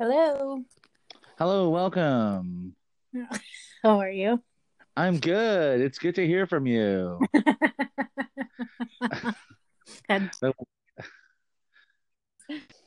[0.00, 0.64] Hello.
[1.36, 2.74] Hello, welcome.
[3.82, 4.42] How are you?
[4.96, 5.82] I'm good.
[5.82, 7.20] It's good to hear from you.
[7.34, 7.42] All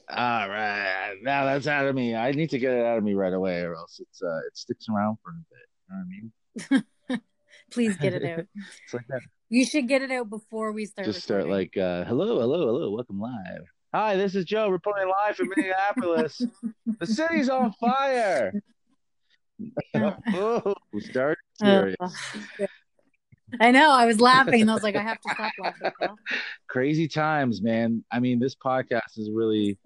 [0.10, 1.14] right.
[1.22, 2.16] Now that's out of me.
[2.16, 4.58] I need to get it out of me right away or else it's uh it
[4.58, 5.68] sticks around for a bit.
[5.86, 5.98] You know
[6.66, 7.22] what I mean?
[7.70, 8.48] Please get it out.
[8.86, 9.22] It's like that.
[9.50, 11.06] You should get it out before we start.
[11.06, 13.68] Just start like uh hello, hello, hello, welcome live.
[13.96, 16.42] Hi, this is Joe reporting live from Minneapolis.
[17.00, 18.52] the city's on fire.
[19.96, 21.96] oh, start serious.
[22.02, 22.66] Oh.
[23.60, 23.92] I know.
[23.92, 25.92] I was laughing and I was like, I have to stop laughing.
[26.02, 26.16] now.
[26.68, 28.04] crazy times, man.
[28.12, 29.78] I mean, this podcast is really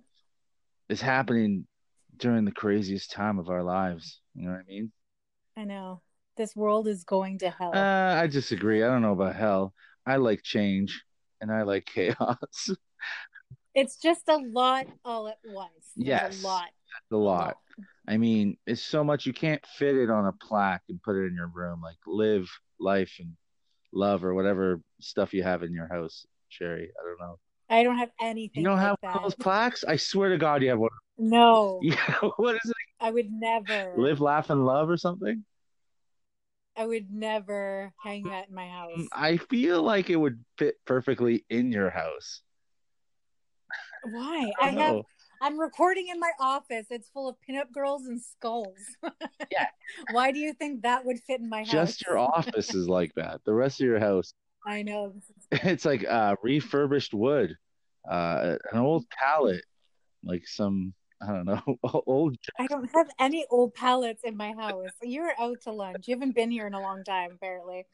[0.88, 1.68] is happening
[2.16, 4.22] during the craziest time of our lives.
[4.36, 4.90] You know what I mean?
[5.58, 6.02] I know.
[6.38, 7.72] This world is going to hell.
[7.76, 8.84] Uh, I disagree.
[8.84, 9.74] I don't know about hell.
[10.06, 11.04] I like change
[11.42, 12.70] and I like chaos.
[13.78, 15.92] it's just a lot all at once.
[15.96, 16.44] Yes.
[16.44, 16.70] A lot.
[17.12, 17.58] a lot.
[18.08, 21.28] I mean, it's so much you can't fit it on a plaque and put it
[21.28, 21.82] in your room.
[21.84, 23.34] Like live life and
[23.94, 26.90] love or whatever stuff you have in your house, Sherry.
[27.00, 27.38] I don't know.
[27.70, 28.64] I don't have anything.
[28.64, 29.22] You don't like have that.
[29.22, 29.84] those plaques?
[29.88, 30.90] I swear to God, you have one.
[31.20, 32.76] No, Yeah, what is it?
[33.00, 33.94] I would never.
[33.96, 35.44] Live, laugh, and love or something?
[36.76, 39.08] I would never hang that in my house.
[39.12, 42.42] I feel like it would fit perfectly in your house.
[44.12, 44.52] Why?
[44.60, 45.02] I I have.
[45.42, 46.88] I'm recording in my office.
[46.90, 48.78] It's full of pinup girls and skulls.
[49.52, 49.68] Yeah.
[50.12, 51.72] Why do you think that would fit in my house?
[51.72, 53.40] Just your office is like that.
[53.46, 54.34] The rest of your house,
[54.66, 55.14] I know.
[55.52, 57.56] it's like uh, refurbished wood,
[58.10, 59.64] uh, an old pallet,
[60.24, 62.36] like some I don't know, old.
[62.60, 64.90] I don't have any old pallets in my house.
[65.02, 66.08] You're out to lunch.
[66.08, 67.86] You haven't been here in a long time, apparently.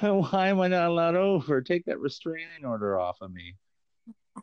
[0.00, 1.62] Why am I not allowed over?
[1.62, 3.54] Take that restraining order off of me.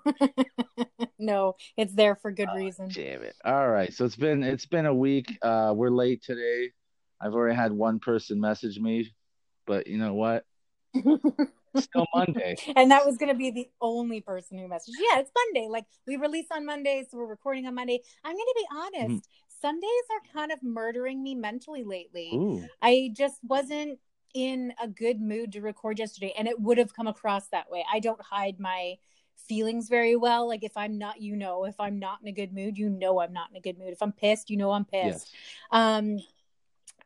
[1.19, 2.89] no, it's there for good reason.
[2.89, 3.35] Damn it!
[3.43, 5.37] All right, so it's been it's been a week.
[5.41, 6.71] Uh, we're late today.
[7.21, 9.13] I've already had one person message me,
[9.65, 10.45] but you know what?
[10.93, 11.53] It's
[11.85, 12.55] still Monday.
[12.75, 14.97] and that was going to be the only person who messaged.
[14.99, 15.69] Yeah, it's Monday.
[15.69, 18.01] Like we release on Monday, so we're recording on Monday.
[18.23, 19.27] I'm going to be honest.
[19.61, 22.31] Sundays are kind of murdering me mentally lately.
[22.33, 22.65] Ooh.
[22.81, 23.99] I just wasn't
[24.33, 27.85] in a good mood to record yesterday, and it would have come across that way.
[27.91, 28.95] I don't hide my
[29.35, 30.47] feelings very well.
[30.47, 33.19] Like if I'm not, you know, if I'm not in a good mood, you know,
[33.19, 33.89] I'm not in a good mood.
[33.89, 35.31] If I'm pissed, you know, I'm pissed.
[35.31, 35.31] Yes.
[35.71, 36.19] Um,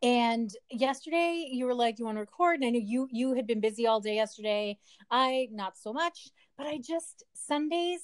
[0.04, 3.48] and yesterday you were like, you want to record, and I knew you you had
[3.48, 4.78] been busy all day yesterday.
[5.10, 8.02] I not so much, but I just Sundays.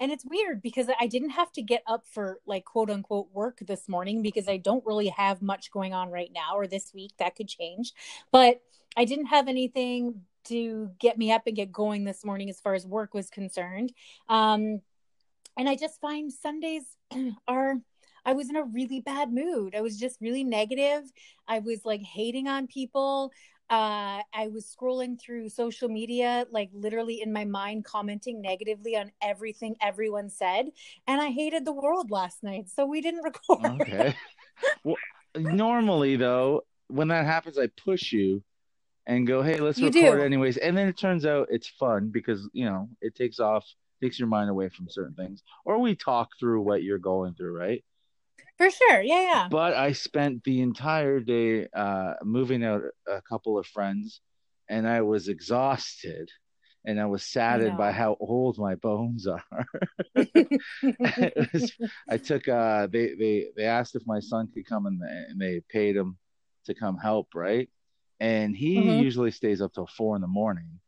[0.00, 3.58] And it's weird because I didn't have to get up for like quote unquote work
[3.66, 7.12] this morning because I don't really have much going on right now or this week.
[7.18, 7.92] That could change.
[8.30, 8.60] But
[8.96, 12.74] I didn't have anything to get me up and get going this morning as far
[12.74, 13.92] as work was concerned.
[14.28, 14.80] Um,
[15.56, 16.84] and I just find Sundays
[17.48, 17.76] are,
[18.24, 19.74] I was in a really bad mood.
[19.74, 21.02] I was just really negative.
[21.46, 23.32] I was like hating on people.
[23.70, 29.10] Uh, I was scrolling through social media, like literally in my mind, commenting negatively on
[29.22, 30.66] everything everyone said.
[31.06, 32.68] And I hated the world last night.
[32.68, 33.80] So we didn't record.
[33.80, 34.14] Okay.
[34.84, 34.96] well,
[35.36, 38.42] normally though, when that happens, I push you
[39.06, 40.24] and go, "Hey, let's You record do.
[40.24, 43.66] anyways." And then it turns out it's fun because you know it takes off,
[44.02, 47.56] takes your mind away from certain things, or we talk through what you're going through,
[47.56, 47.84] right?
[48.56, 49.02] For sure.
[49.02, 49.48] Yeah, yeah.
[49.50, 54.20] But I spent the entire day uh, moving out a couple of friends,
[54.68, 56.30] and I was exhausted,
[56.84, 59.44] and I was saddened by how old my bones are.
[60.14, 61.72] Was-
[62.08, 65.40] I took uh they they they asked if my son could come and they, and
[65.40, 66.16] they paid him
[66.66, 67.68] to come help, right?
[68.20, 68.98] And he Mhm.
[68.98, 70.80] usually stays up till four in the morning.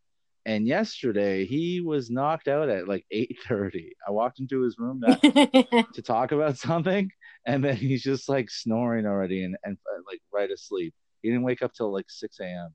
[0.44, 3.94] And yesterday he was knocked out at like eight thirty.
[4.06, 5.18] I walked into his room to,
[5.94, 7.10] to talk about something,
[7.44, 10.94] and then he's just like snoring already and, and uh, like right asleep.
[11.22, 12.74] He didn't wake up till like six a.m.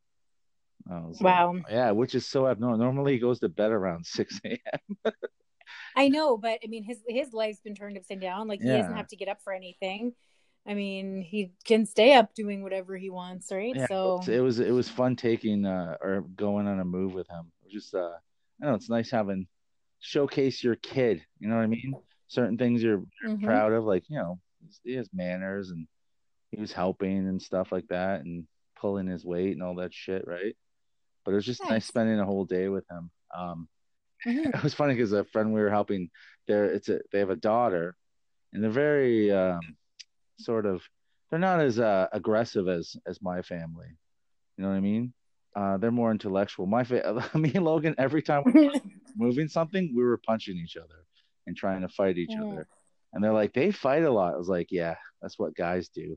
[0.89, 1.55] Was like, wow.
[1.69, 2.77] yeah, which is so abnormal.
[2.77, 5.13] Normally he goes to bed around six a.m.
[5.95, 8.47] I know, but I mean, his his life's been turned upside down.
[8.49, 10.13] Like he doesn't have to get up for anything.
[10.67, 13.75] I mean, he can stay up doing whatever he wants, right?
[13.75, 17.27] Yeah, so it was, it was fun taking uh or going on a move with
[17.27, 17.51] him.
[17.61, 18.11] It was just uh
[18.61, 19.47] I know it's nice having
[19.99, 21.95] showcase your kid, you know what I mean?
[22.27, 23.43] Certain things you're Mhm.
[23.43, 24.39] proud of, like, you know,
[24.83, 25.87] he has manners and
[26.51, 28.45] he was helping and stuff like that and
[28.79, 30.55] pulling his weight and all that shit, right?
[31.25, 31.87] But it was just nice, Nice.
[31.87, 33.09] spending a whole day with him.
[33.35, 33.67] Um
[34.27, 34.45] Mhm.
[34.55, 36.11] it was funny because a friend we were helping
[36.47, 37.95] there it's a they have a daughter
[38.53, 39.61] and they're very um
[40.45, 40.81] sort of
[41.29, 43.87] they're not as uh, aggressive as as my family
[44.57, 45.13] you know what i mean
[45.55, 48.73] uh they're more intellectual my fa- me and logan every time we were
[49.15, 51.05] moving something we were punching each other
[51.47, 52.43] and trying to fight each Yeah.
[52.45, 52.67] other
[53.13, 54.33] And they're like, they fight a lot.
[54.33, 56.15] I was like, yeah, that's what guys do.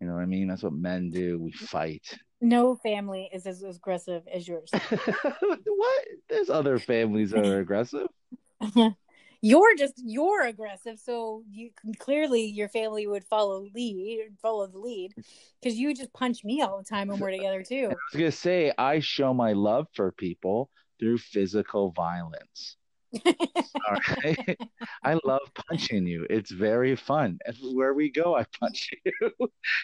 [0.00, 0.48] You know what I mean?
[0.48, 1.38] That's what men do.
[1.38, 2.06] We fight.
[2.40, 4.70] No family is as aggressive as yours.
[5.82, 6.04] what?
[6.30, 8.08] There's other families that are aggressive.
[9.40, 15.14] You're just you're aggressive, so you clearly your family would follow lead, follow the lead,
[15.60, 17.88] because you just punch me all the time when we're together too.
[17.90, 22.76] I was gonna say I show my love for people through physical violence.
[23.24, 24.58] All right.
[25.04, 26.26] I love punching you.
[26.28, 27.38] It's very fun.
[27.46, 29.30] Everywhere we go, I punch you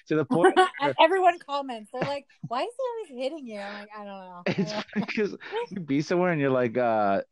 [0.08, 0.56] to the point.
[0.56, 0.94] Where...
[1.00, 1.90] Everyone comments.
[1.93, 5.37] They're like, "Why is he always hitting you?" I'm like, "I don't know." It's because
[5.70, 7.22] you be somewhere and you're like, uh,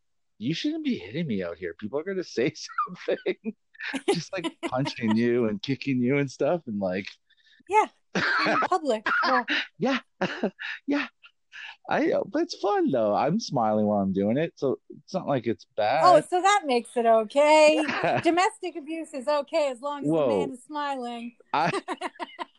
[0.40, 1.74] "You shouldn't be hitting me out here.
[1.78, 2.52] People are gonna say
[3.06, 3.54] something."
[4.12, 7.06] Just like punching you and kicking you and stuff, and like,
[7.68, 7.86] yeah,
[8.46, 9.06] in public.
[9.24, 9.44] Yeah,
[9.78, 9.98] yeah,
[10.86, 11.06] yeah.
[11.88, 13.14] I but it's fun though.
[13.14, 16.02] I'm smiling while I'm doing it, so it's not like it's bad.
[16.04, 17.82] Oh, so that makes it okay.
[17.86, 18.20] Yeah.
[18.20, 20.28] Domestic abuse is okay as long as Whoa.
[20.28, 21.34] the man is smiling.
[21.52, 21.70] I,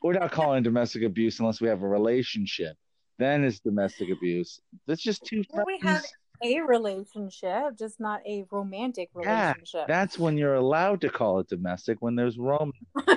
[0.03, 2.75] we're not calling domestic abuse unless we have a relationship.
[3.19, 4.59] Then it's domestic abuse.
[4.87, 6.03] That's just two well, We have
[6.43, 9.81] a relationship, just not a romantic relationship.
[9.81, 12.75] Yeah, that's when you're allowed to call it domestic when there's romance.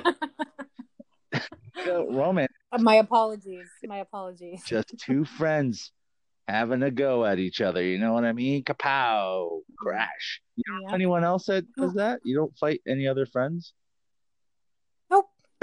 [1.86, 2.52] romance.
[2.72, 3.68] Uh, my apologies.
[3.84, 4.62] My apologies.
[4.66, 5.92] Just two friends
[6.48, 7.82] having a go at each other.
[7.82, 8.64] You know what I mean?
[8.64, 9.60] Kapow!
[9.78, 10.40] Crash.
[10.56, 10.94] You know yeah.
[10.94, 12.20] anyone else that does that?
[12.24, 13.72] You don't fight any other friends?
[15.10, 15.26] Nope.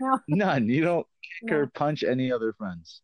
[0.00, 0.18] no.
[0.28, 0.68] None.
[0.68, 1.56] You don't kick no.
[1.58, 3.02] or punch any other friends.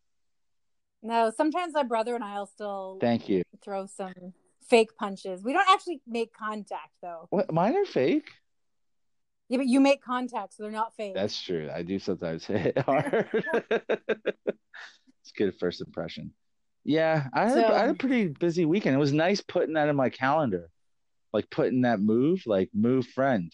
[1.03, 1.31] No.
[1.35, 2.97] Sometimes my brother and I'll still.
[2.99, 3.43] Thank you.
[3.63, 4.33] Throw some
[4.67, 5.43] fake punches.
[5.43, 7.27] We don't actually make contact though.
[7.29, 7.51] What?
[7.51, 8.29] Mine are fake.
[9.49, 11.15] Yeah, but you make contact, so they're not fake.
[11.15, 11.69] That's true.
[11.73, 13.27] I do sometimes hit hard.
[13.71, 16.33] it's good first impression.
[16.83, 18.95] Yeah, I had, so, I had a pretty busy weekend.
[18.95, 20.69] It was nice putting that in my calendar,
[21.33, 23.53] like putting that move, like move friend.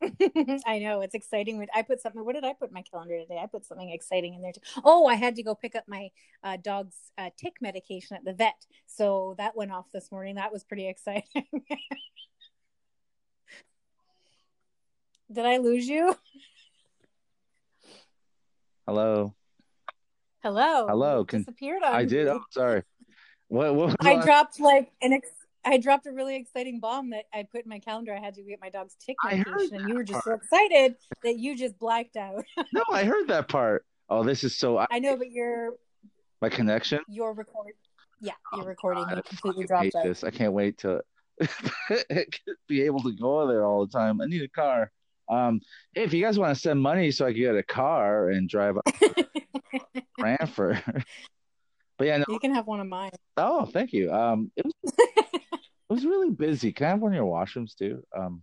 [0.66, 1.64] I know it's exciting.
[1.74, 2.24] I put something.
[2.24, 3.38] What did I put in my calendar today?
[3.42, 4.60] I put something exciting in there too.
[4.84, 6.10] Oh, I had to go pick up my
[6.44, 10.36] uh, dog's uh, tick medication at the vet, so that went off this morning.
[10.36, 11.44] That was pretty exciting.
[15.30, 16.16] Did I lose you?
[18.86, 19.34] Hello.
[20.42, 20.86] Hello.
[20.88, 21.24] Hello.
[21.24, 22.28] Can, disappeared on I did.
[22.28, 22.82] Oh, sorry.
[23.48, 23.74] What?
[23.74, 25.12] what I dropped like an.
[25.12, 25.28] Ex-
[25.68, 28.14] I dropped a really exciting bomb that I put in my calendar.
[28.14, 30.40] I had to get my dog's tick medication, and you were just part.
[30.40, 32.44] so excited that you just blacked out.
[32.72, 33.84] no, I heard that part.
[34.08, 34.78] Oh, this is so.
[34.78, 35.74] I, I know, but your
[36.40, 37.00] my connection.
[37.08, 37.74] Your record.
[38.20, 40.04] Yeah, your oh, recording God, completely dropped out.
[40.04, 40.24] This.
[40.24, 41.02] I can't wait to
[42.68, 44.20] be able to go there all the time.
[44.20, 44.90] I need a car.
[45.28, 45.60] Um,
[45.94, 48.48] hey, if you guys want to send money so I can get a car and
[48.48, 48.88] drive up
[50.18, 50.82] Brantford.
[51.98, 52.24] but yeah, no.
[52.28, 53.10] you can have one of mine.
[53.36, 54.10] Oh, thank you.
[54.10, 54.74] Um, it was,
[55.88, 56.72] it was really busy.
[56.72, 58.02] Can I have one of your washrooms too?
[58.16, 58.42] Um,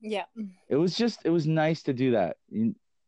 [0.00, 0.24] yeah.
[0.68, 2.36] It was just it was nice to do that.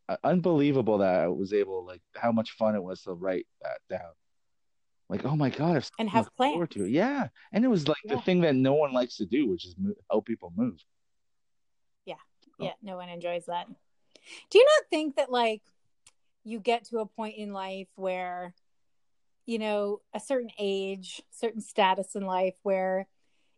[0.08, 3.78] Uh, unbelievable that I was able like how much fun it was to write that
[3.88, 4.10] down.
[5.08, 6.68] Like, oh my god, and have plans.
[6.70, 6.90] To it.
[6.90, 8.14] Yeah, and it was like yeah.
[8.14, 10.78] the thing that no one likes to do, which is move, help people move
[12.04, 12.14] Yeah.
[12.58, 13.66] yeah no one enjoys that
[14.50, 15.62] do you not think that like
[16.44, 18.54] you get to a point in life where
[19.46, 23.06] you know a certain age certain status in life where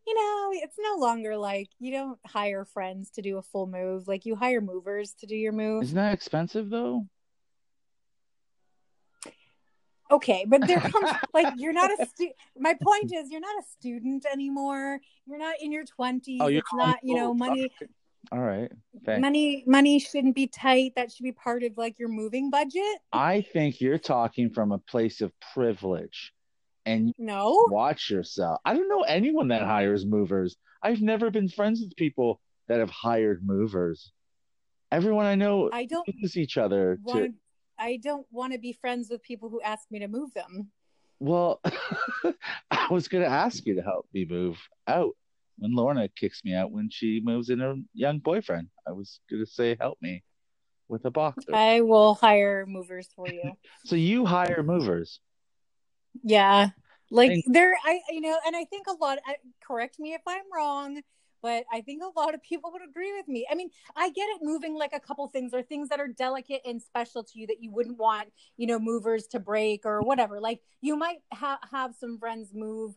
[0.06, 4.08] you know it's no longer like you don't hire friends to do a full move
[4.08, 7.06] like you hire movers to do your move isn't that expensive though
[10.10, 12.36] okay but there comes like you're not a student.
[12.58, 16.58] my point is you're not a student anymore you're not in your 20s oh, you're
[16.58, 17.70] it's not you know money
[18.30, 18.70] all right.
[19.04, 19.20] Thanks.
[19.20, 20.92] Money money shouldn't be tight.
[20.94, 23.00] That should be part of like your moving budget.
[23.12, 26.32] I think you're talking from a place of privilege.
[26.84, 27.64] And you no.
[27.68, 28.60] Watch yourself.
[28.64, 30.56] I don't know anyone that hires movers.
[30.82, 34.12] I've never been friends with people that have hired movers.
[34.90, 36.98] Everyone I know I don't use each other.
[37.02, 37.32] Want, to...
[37.78, 40.70] I don't want to be friends with people who ask me to move them.
[41.20, 41.60] Well,
[42.70, 44.58] I was going to ask you to help me move
[44.88, 45.14] out
[45.58, 48.68] when Lorna kicks me out when she moves in her young boyfriend.
[48.86, 50.24] I was gonna say help me
[50.88, 51.44] with a box.
[51.52, 53.52] I will hire movers for you.
[53.84, 55.20] so you hire movers?
[56.22, 56.70] Yeah,
[57.10, 59.18] like and- there, I you know, and I think a lot.
[59.66, 61.02] Correct me if I'm wrong.
[61.42, 63.48] But I think a lot of people would agree with me.
[63.50, 66.62] I mean, I get it moving like a couple things or things that are delicate
[66.64, 70.40] and special to you that you wouldn't want, you know, movers to break or whatever.
[70.40, 72.94] Like you might ha- have some friends move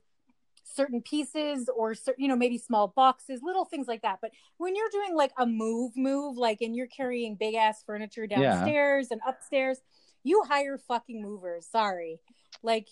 [0.63, 4.75] certain pieces or certain, you know maybe small boxes little things like that but when
[4.75, 9.13] you're doing like a move move like and you're carrying big ass furniture downstairs yeah.
[9.13, 9.77] and upstairs
[10.23, 12.19] you hire fucking movers sorry
[12.63, 12.87] like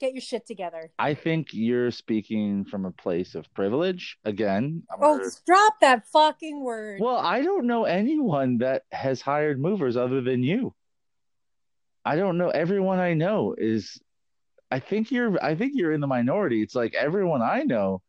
[0.00, 0.90] Get your shit together.
[0.98, 4.18] I think you're speaking from a place of privilege.
[4.24, 7.00] Again, I'm Oh, gonna- drop that fucking word.
[7.00, 10.74] well, I don't know anyone that has hired movers other than you.
[12.04, 12.50] I don't know.
[12.50, 14.00] Everyone I know is.
[14.72, 15.40] I think you're.
[15.40, 16.62] I think you're in the minority.
[16.62, 18.02] It's like everyone I know,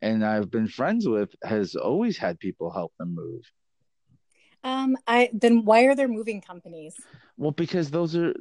[0.00, 3.42] and I've been friends with, has always had people help them move.
[4.64, 6.94] Um, I then why are there moving companies?
[7.36, 8.32] Well, because those are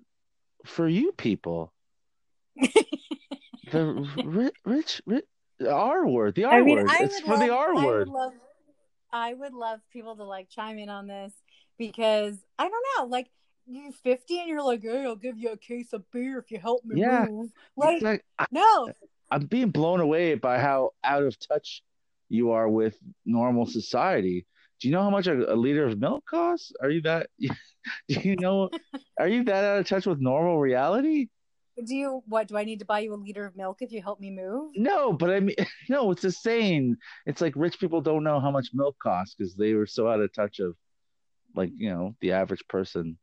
[0.65, 1.73] for you people.
[3.71, 5.25] the rich, rich, rich,
[5.67, 6.87] R word, the R I mean, word.
[6.89, 8.07] I It's for the love- R I word.
[8.07, 8.33] would love,
[9.11, 11.33] I would love people to like chime in on this
[11.77, 13.27] because I don't know, like
[13.67, 16.59] you're 50 and you're like, hey, I'll give you a case of beer if you
[16.59, 17.25] help me Yeah.
[17.29, 17.49] move.
[17.75, 18.91] Like, like, I, no,
[19.31, 21.81] I'm being blown away by how out of touch
[22.29, 24.45] you are with normal society.
[24.81, 26.71] Do you know how much a, a liter of milk costs?
[26.81, 27.27] Are you that?
[27.39, 28.69] Do you know?
[29.19, 31.27] are you that out of touch with normal reality?
[31.83, 32.47] Do you what?
[32.47, 34.71] Do I need to buy you a liter of milk if you help me move?
[34.75, 35.55] No, but I mean,
[35.89, 36.95] no, it's a saying.
[37.25, 40.21] It's like rich people don't know how much milk costs because they were so out
[40.21, 40.75] of touch of,
[41.55, 43.17] like, you know, the average person.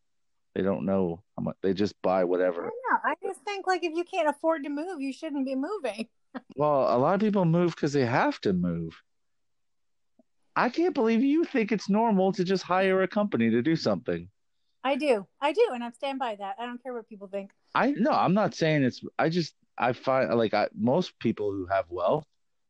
[0.54, 1.56] They don't know how much.
[1.62, 2.70] They just buy whatever.
[2.90, 3.00] don't.
[3.04, 6.08] I just think like if you can't afford to move, you shouldn't be moving.
[6.56, 8.98] Well, a lot of people move because they have to move.
[10.56, 14.30] I can't believe you think it's normal to just hire a company to do something.
[14.84, 16.56] I do, I do, and I stand by that.
[16.58, 17.50] I don't care what people think.
[17.74, 19.00] I no, I'm not saying it's.
[19.18, 22.24] I just I find like I, most people who have wealth,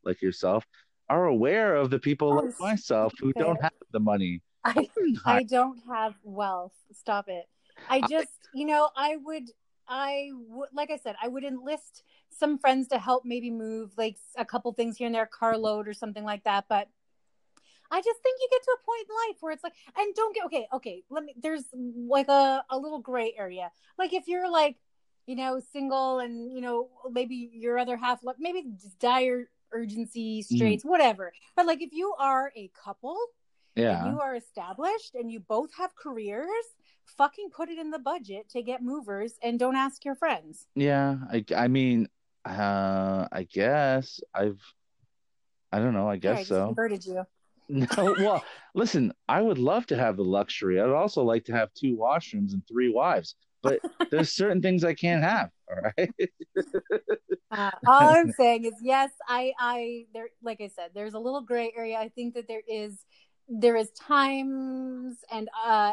[0.05, 0.65] like yourself,
[1.09, 4.43] are aware of the people like myself who don't have the money.
[4.65, 4.89] I
[5.25, 6.75] I don't have wealth.
[6.93, 7.47] Stop it.
[7.89, 9.51] I just, you know, I would,
[9.89, 14.17] I would, like I said, I would enlist some friends to help maybe move like
[14.37, 16.67] a couple things here and there, carload or something like that.
[16.69, 16.89] But
[17.93, 20.35] I just think you get to a point in life where it's like, and don't
[20.35, 21.65] get, okay, okay, let me, there's
[22.17, 23.71] like a, a little gray area.
[23.99, 24.77] Like if you're like,
[25.27, 28.65] you know, single and, you know, maybe your other half, like maybe
[28.99, 31.33] dire urgency, straits, whatever.
[31.55, 33.17] But like if you are a couple,
[33.77, 36.67] Yeah, and you are established and you both have careers,
[37.19, 40.67] fucking put it in the budget to get movers and don't ask your friends.
[40.75, 41.17] yeah.
[41.31, 42.09] I I mean,
[42.45, 44.61] uh, I guess I've.
[45.73, 46.09] I don't know.
[46.09, 46.67] I I guess just so.
[46.67, 47.25] converted you.
[47.69, 47.87] No,
[48.19, 50.81] well, listen, I would love to have the luxury.
[50.81, 54.95] I'd also like to have two washrooms and three wives, but there's certain things I
[54.95, 55.51] can't have.
[55.71, 56.11] All right.
[57.53, 61.43] Uh, all I'm saying is, yes, I, I, there, like I said, there's a little
[61.43, 61.99] gray area.
[61.99, 63.05] I think that there is,
[63.47, 65.93] there is times and uh,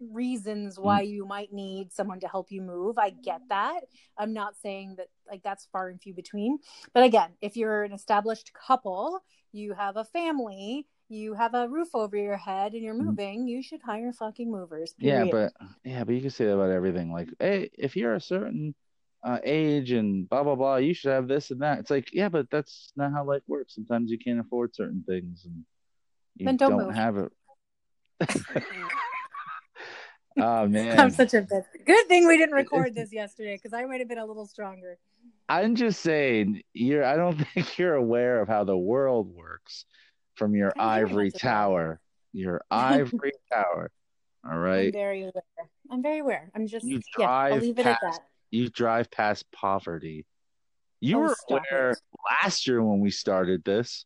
[0.00, 2.98] reasons why you might need someone to help you move.
[2.98, 3.80] I get that.
[4.16, 6.58] I'm not saying that like that's far and few between.
[6.94, 9.20] But again, if you're an established couple,
[9.52, 13.06] you have a family, you have a roof over your head, and you're Mhm.
[13.06, 14.94] moving, you should hire fucking movers.
[14.98, 15.52] Yeah, but
[15.84, 17.12] yeah, but you can say that about everything.
[17.12, 18.74] Like, hey, if you're a certain
[19.24, 21.80] uh, age and blah blah blah, you should have this and that.
[21.80, 23.74] It's like, yeah, but that's not how life works.
[23.74, 25.64] Sometimes you can't afford certain things, and
[26.36, 26.94] you Then don't move.
[26.94, 27.32] have it.
[30.38, 31.64] oh man, I'm such a bitch.
[31.84, 34.98] Good thing we didn't record this yesterday because I might have been a little stronger.
[35.48, 37.04] I'm just saying, you're.
[37.04, 39.84] I don't think you're aware of how the world works
[40.36, 42.00] from your ivory tower.
[42.32, 43.90] Your ivory tower.
[44.48, 44.86] All right.
[44.86, 45.42] I'm very aware.
[45.90, 46.50] I'm very aware.
[46.54, 47.26] I'm just You yeah.
[47.28, 48.26] I'll drive leave it at past that.
[48.50, 50.26] you drive past poverty.
[51.00, 51.98] You Oh, were aware it.
[52.42, 54.04] last year when we started this.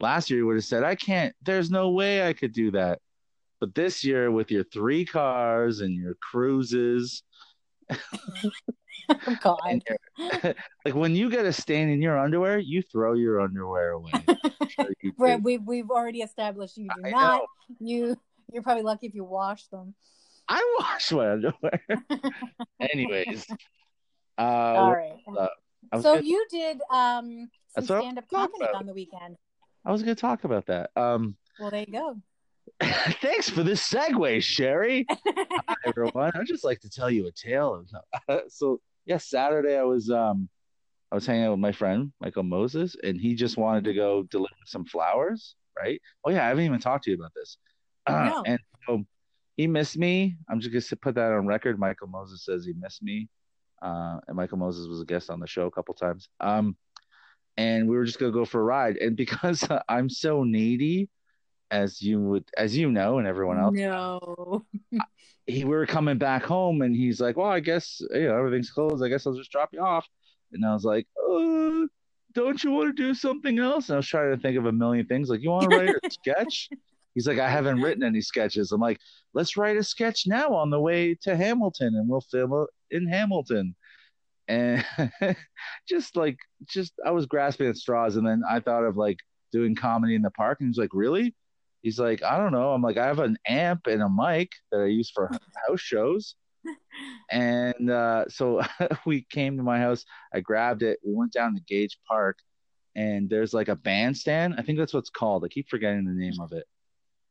[0.00, 3.00] Last year you would have said, I can't, there's no way I could do that.
[3.60, 7.22] But this year with your three cars and your cruises,
[9.26, 9.82] Oh God.
[10.84, 14.12] like when you get a stain in your underwear, you throw your underwear away.
[14.70, 17.40] Sure you Where we've we've already established you do I not.
[17.40, 17.46] know.
[17.80, 18.16] You
[18.52, 19.94] you're probably lucky if you wash them.
[20.48, 21.80] I wash my underwear.
[22.80, 23.46] Anyways.
[24.38, 25.18] Uh, All right.
[25.96, 29.36] So gonna- you did um some That's what I'm stand up comedy on the weekend.
[29.84, 30.90] I was going to talk about that.
[30.94, 32.16] Um, Well, there you go.
[33.20, 35.06] thanks for this segue, Sherry.
[35.26, 36.32] Hi, everyone.
[36.34, 37.84] I'd just like to tell you a tale.
[38.28, 40.48] Of, so, yeah, Saturday I was um
[41.12, 44.22] I was hanging out with my friend Michael Moses, and he just wanted to go
[44.24, 45.56] deliver some flowers.
[45.78, 46.00] Right?
[46.24, 47.56] Oh yeah, I haven't even talked to you about this.
[48.08, 48.42] No.
[48.46, 49.04] And so
[49.56, 50.36] he missed me.
[50.48, 51.78] I'm just gonna put that on record.
[51.78, 53.28] Michael Moses says he missed me.
[53.82, 56.28] Uh, and Michael Moses was a guest on the show a couple times.
[56.40, 56.76] Um,
[57.56, 58.96] and we were just gonna go for a ride.
[58.96, 61.08] And because I'm so needy,
[61.70, 64.64] as you would, as you know, and everyone else No.
[65.46, 68.70] he we were coming back home and he's like, Well, I guess you know everything's
[68.70, 69.02] closed.
[69.04, 70.06] I guess I'll just drop you off.
[70.52, 71.86] And I was like, uh,
[72.34, 73.88] don't you want to do something else?
[73.88, 75.28] And I was trying to think of a million things.
[75.28, 76.68] Like, you want to write a sketch?
[77.14, 78.72] He's like, I haven't written any sketches.
[78.72, 78.98] I'm like,
[79.34, 83.06] let's write a sketch now on the way to Hamilton and we'll film it in
[83.08, 83.74] Hamilton.
[84.48, 84.84] and
[85.88, 86.36] just like
[86.68, 89.18] just I was grasping at straws, and then I thought of like
[89.52, 91.34] doing comedy in the park, and he's like, "Really?"
[91.82, 94.80] He's like, "I don't know." I'm like, "I have an amp and a mic that
[94.80, 95.30] I use for
[95.68, 96.34] house shows."
[97.30, 98.60] and uh, so
[99.06, 100.04] we came to my house.
[100.34, 100.98] I grabbed it.
[101.04, 102.38] We went down to Gage Park,
[102.94, 104.54] and there's like a bandstand.
[104.58, 105.44] I think that's what it's called.
[105.44, 106.66] I keep forgetting the name of it.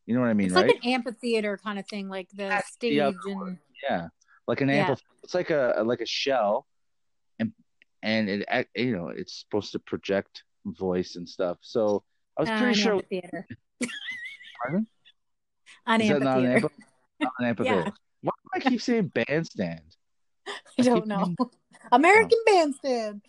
[0.05, 0.67] You know what I mean, it's right?
[0.67, 4.07] like an amphitheater kind of thing, like the Yeah, stage yeah, and yeah,
[4.47, 4.89] like an Yeah.
[4.89, 4.99] amp.
[5.23, 6.65] It's like a like a shell,
[7.37, 7.53] and
[8.01, 11.57] and it you know it's supposed to project voice and stuff.
[11.61, 12.03] So
[12.37, 13.01] I was uh, pretty sure.
[14.65, 14.85] amphitheater.
[14.85, 14.87] Pardon?
[15.87, 16.65] An Is that not an amphitheater.
[16.67, 16.83] amphi-
[17.21, 17.91] not an amphitheater?
[18.21, 19.81] Why do I keep saying bandstand?
[20.79, 21.17] I don't know.
[21.19, 21.35] meaning-
[21.91, 23.21] American Bandstand.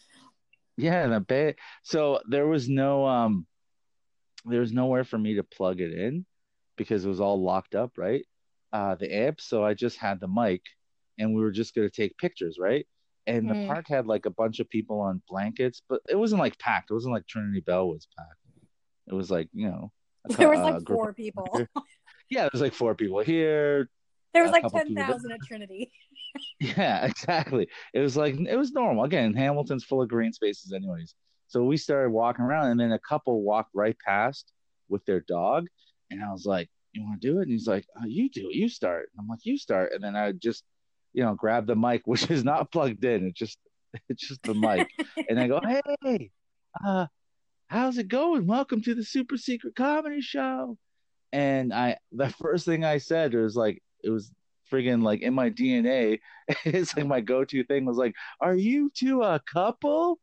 [0.77, 3.47] Yeah, the ba- so there was no um
[4.47, 6.25] there was nowhere for me to plug it in
[6.77, 8.25] because it was all locked up, right?
[8.73, 10.63] Uh the amp, so I just had the mic
[11.19, 12.87] and we were just gonna take pictures, right?
[13.27, 13.67] And the Mm.
[13.67, 16.91] park had like a bunch of people on blankets, but it wasn't like packed.
[16.91, 18.41] It wasn't like Trinity Bellwoods was packed.
[19.07, 21.47] It was like, you know, a There was like uh, four people.
[22.31, 23.89] yeah, there was like four people here,
[24.35, 25.03] There was like ten people.
[25.33, 25.91] at Trinity.
[26.61, 27.67] Yeah, exactly.
[27.93, 29.03] It was like it was normal.
[29.05, 31.15] Again, Hamilton's full of green spaces, anyways.
[31.49, 34.53] So we started walking around, and then a couple walked right past
[34.89, 35.67] with their dog,
[36.11, 38.49] and I was like, "You want to do it?" And he's like, oh, "You do
[38.51, 38.55] it.
[38.55, 40.63] You start." And I'm like, "You start." And then I just,
[41.13, 43.27] you know, grab the mic, which is not plugged in.
[43.27, 43.59] It's just,
[44.09, 44.87] it's just the mic,
[45.29, 45.61] and I go,
[46.05, 46.31] "Hey,
[46.87, 47.07] uh,
[47.71, 48.47] how's it going?
[48.47, 50.77] Welcome to the Super Secret Comedy Show."
[51.33, 54.33] And I, the first thing I said was like, it was
[54.71, 56.19] friggin' like in my DNA.
[56.65, 60.19] It's like my go-to thing was like, "Are you two a couple?"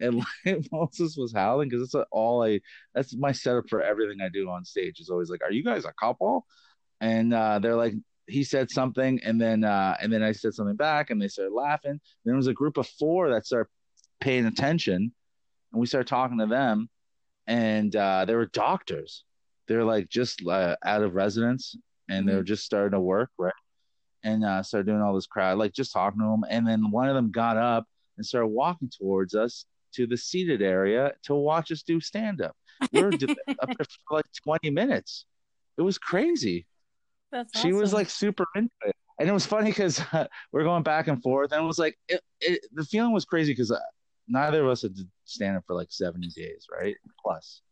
[0.00, 2.60] And like, Moses was howling because it's all I.
[2.94, 5.00] That's my setup for everything I do on stage.
[5.00, 6.46] Is always like, "Are you guys a couple?"
[7.00, 7.94] And uh, they're like,
[8.26, 11.54] he said something, and then uh, and then I said something back, and they started
[11.54, 12.00] laughing.
[12.24, 13.70] Then was a group of four that started
[14.20, 15.12] paying attention,
[15.72, 16.88] and we started talking to them,
[17.46, 19.24] and uh, they were doctors.
[19.66, 21.76] They're like just uh, out of residence,
[22.08, 23.52] and they were just starting to work, right?
[24.22, 26.44] And uh, started doing all this crowd, like just talking to them.
[26.48, 30.62] And then one of them got up and started walking towards us to the seated
[30.62, 32.56] area to watch us do stand up.
[32.92, 35.24] We were up there for like 20 minutes.
[35.76, 36.66] It was crazy
[37.30, 40.82] That's she was like super into it and it was funny because uh, we're going
[40.82, 43.78] back and forth and it was like it, it, the feeling was crazy because uh,
[44.28, 47.62] neither of us had stand up for like 70 days right plus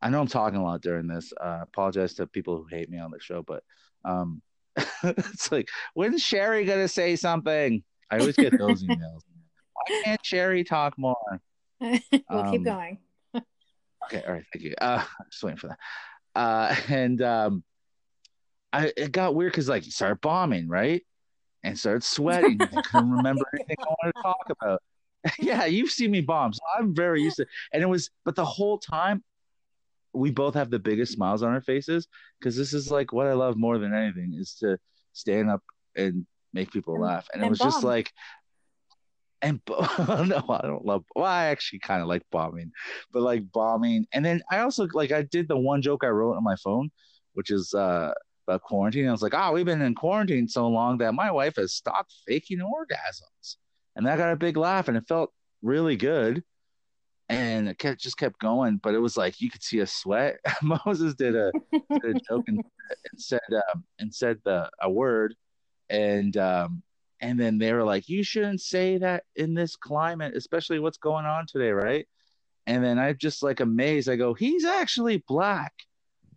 [0.00, 2.98] i know i'm talking a lot during this uh apologize to people who hate me
[2.98, 3.62] on the show but
[4.04, 4.42] um
[5.02, 9.20] it's like when's sherry gonna say something i always get those emails
[9.74, 11.40] why can't sherry talk more
[12.30, 12.98] we'll um, keep going.
[14.04, 14.74] Okay, all right, thank you.
[14.80, 15.78] Uh, just waiting for that.
[16.34, 17.64] Uh, and um,
[18.72, 21.02] I it got weird because like you started bombing, right?
[21.64, 22.60] And started sweating.
[22.60, 24.82] I couldn't remember anything I wanted to talk about.
[25.38, 27.46] yeah, you've seen me bomb, so I'm very used to.
[27.72, 29.22] And it was, but the whole time,
[30.14, 32.06] we both have the biggest smiles on our faces
[32.38, 34.78] because this is like what I love more than anything is to
[35.14, 35.62] stand up
[35.96, 37.28] and make people And- laugh.
[37.32, 38.12] And it and was just like,
[39.40, 41.04] and no, I don't love.
[41.16, 42.72] Well, I actually kind of like bombing,
[43.12, 44.06] but like bombing.
[44.12, 46.90] And then I also like I did the one joke I wrote on my phone,
[47.32, 48.12] which is uh
[48.46, 49.08] about quarantine.
[49.08, 52.14] I was like, oh, we've been in quarantine so long that my wife has stopped
[52.26, 53.56] faking orgasms,
[53.96, 56.42] and that got a big laugh, and it felt really good.
[57.28, 60.38] And it kept, just kept going, but it was like you could see a sweat.
[60.62, 65.34] Moses did a, did a joke and, and said um, and said the a word,
[65.88, 66.82] and um,
[67.20, 71.24] and then they were like, "You shouldn't say that in this climate, especially what's going
[71.24, 72.06] on today, right?"
[72.66, 74.10] And then I'm just like amazed.
[74.10, 75.72] I go, "He's actually black,"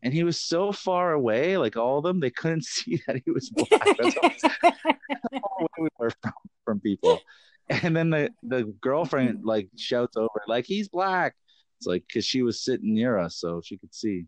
[0.06, 3.32] and he was so far away, like all of them, they couldn't see that he
[3.32, 3.98] was black.
[3.98, 7.20] That's how far away we were from, from people.
[7.70, 9.48] And then the the girlfriend mm-hmm.
[9.48, 11.36] like shouts over, like, "He's black."
[11.80, 14.28] It's like because she was sitting near us, so she could see.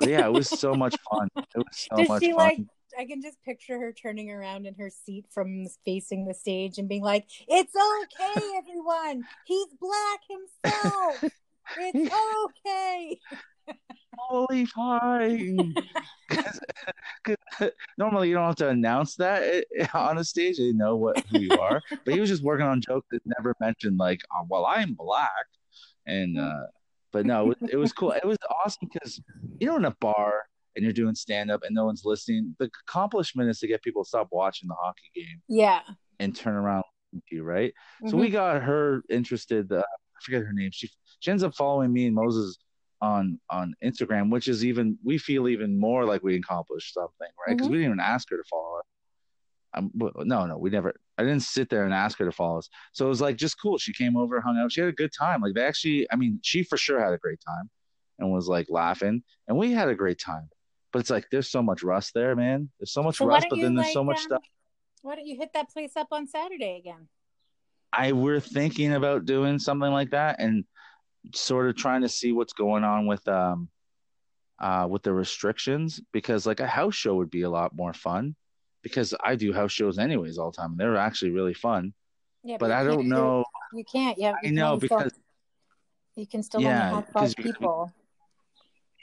[0.00, 1.28] But yeah, it was so much fun.
[1.36, 2.38] It was so Does much she fun.
[2.38, 2.58] like?
[2.98, 6.88] I can just picture her turning around in her seat from facing the stage and
[6.88, 9.22] being like, "It's okay, everyone.
[9.46, 11.32] He's black himself.
[11.78, 12.12] It's
[12.66, 13.20] okay."
[14.18, 15.74] Holy fine.
[16.30, 16.60] 'Cause-
[17.24, 20.58] 'cause normally you don't have to announce that it- on a stage.
[20.58, 21.80] They know what who you are.
[22.04, 25.30] but he was just working on jokes that never mentioned like, oh, well, I'm black.
[26.06, 26.66] And uh
[27.12, 28.12] but no, it, it was cool.
[28.12, 29.20] It was awesome because
[29.60, 30.44] you know in a bar
[30.74, 32.56] and you're doing stand up and no one's listening.
[32.58, 35.80] The accomplishment is to get people to stop watching the hockey game Yeah.
[36.18, 37.74] and turn around to you, right?
[38.06, 38.20] So Mhm.
[38.20, 39.70] we got her interested.
[39.70, 40.70] Uh, I forget her name.
[40.72, 40.88] She
[41.20, 42.56] she ends up following me and Moses
[43.02, 47.54] on on Instagram, which is even we feel even more like we accomplished something, right?
[47.54, 47.72] Because Mhm.
[47.72, 48.84] we didn't even ask her to follow us.
[49.74, 50.94] Um, no, no, we never.
[51.18, 52.68] I didn't sit there and ask her to follow us.
[52.92, 53.78] So it was like just cool.
[53.78, 54.70] She came over, hung out.
[54.72, 55.40] She had a good time.
[55.40, 57.68] Like they actually, I mean, she for sure had a great time
[58.18, 60.48] and was like laughing, and we had a great time.
[60.92, 62.70] But it's like there's so much rust there, man.
[62.78, 64.42] There's so much So rust, but then there's so much um, stuff.
[65.00, 67.08] Why don't you hit that place up on Saturday again?
[67.94, 70.64] I we're thinking about doing something like that and
[71.34, 73.68] sort of trying to see what's going on with um
[74.58, 78.34] uh with the restrictions because like a house show would be a lot more fun
[78.82, 81.94] because I do house shows anyways all the time and they're actually really fun.
[82.42, 83.44] Yeah, But you I don't know.
[83.72, 84.18] You can't.
[84.18, 85.12] Yeah, I know because
[86.16, 87.92] you can still Yeah, only have five people.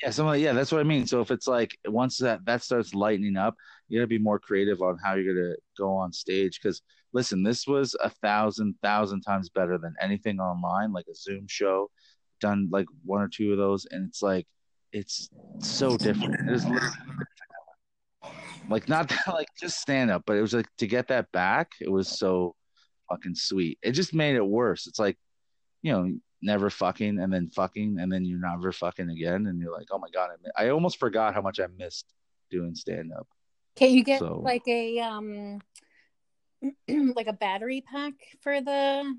[0.03, 1.05] Yeah, some of yeah, that's what I mean.
[1.07, 3.55] So if it's like once that that starts lightening up,
[3.87, 6.59] you gotta be more creative on how you're gonna go on stage.
[6.61, 11.45] Because listen, this was a thousand thousand times better than anything online, like a Zoom
[11.47, 11.89] show.
[12.39, 14.47] Done like one or two of those, and it's like
[14.91, 16.35] it's so different.
[16.49, 16.65] It is
[18.69, 21.71] like not that, like just stand up, but it was like to get that back.
[21.81, 22.55] It was so
[23.09, 23.79] fucking sweet.
[23.81, 24.87] It just made it worse.
[24.87, 25.17] It's like
[25.81, 29.73] you know never fucking and then fucking and then you're never fucking again and you're
[29.73, 32.05] like oh my god I, I almost forgot how much i missed
[32.49, 33.27] doing stand up
[33.75, 35.59] Can you get So- like a um
[36.87, 39.15] like a battery pack for the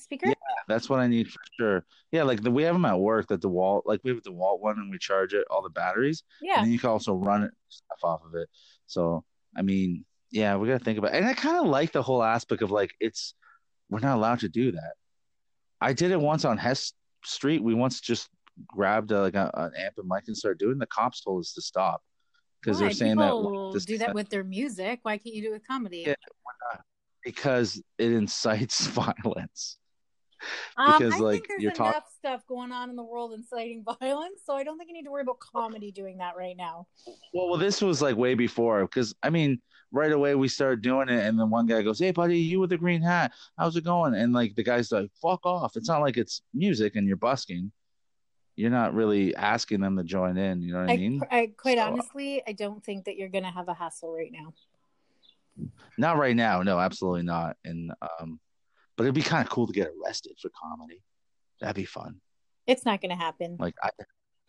[0.00, 0.26] speaker?
[0.28, 0.34] Yeah.
[0.68, 3.40] that's what i need for sure yeah like the, we have them at work that
[3.40, 6.22] the wall like we have the wall one and we charge it all the batteries
[6.42, 6.54] Yeah.
[6.56, 8.48] and then you can also run it stuff off of it
[8.86, 9.24] so
[9.56, 11.18] i mean yeah we gotta think about It.
[11.18, 13.34] and i kind of like the whole aspect of like it's
[13.90, 14.92] we're not allowed to do that
[15.80, 16.92] i did it once on hess
[17.24, 18.28] street we once just
[18.66, 21.52] grabbed a, like a, an amp and mic and started doing the cops told us
[21.54, 22.02] to stop
[22.62, 24.98] because they're saying that this- do that with their music.
[25.02, 26.04] Why can't you do it with comedy?
[26.06, 26.14] Yeah.
[27.24, 29.78] because it incites violence
[30.76, 34.40] because, I like, think there's you're enough stuff going on in the world inciting violence,
[34.44, 36.86] so I don't think you need to worry about comedy doing that right now.
[37.34, 39.60] well well this was like way before because i mean
[39.92, 42.70] right away we started doing it and then one guy goes hey buddy you with
[42.70, 44.14] the green hat how's it going?
[44.14, 45.76] And like the guy's like fuck off.
[45.76, 47.72] It's not like it's music and you're busking.
[48.56, 51.20] You're not really asking them to join in you know what i, I, mean?
[51.30, 54.52] I quite So- honestly, I don't think that you're gonna have a hassle right now.
[55.98, 57.56] not right now no absolutely not.
[57.64, 58.38] And um
[59.00, 61.00] but it'd be kind of cool to get arrested for comedy
[61.60, 62.20] that'd be fun
[62.66, 63.90] It's not gonna happen like i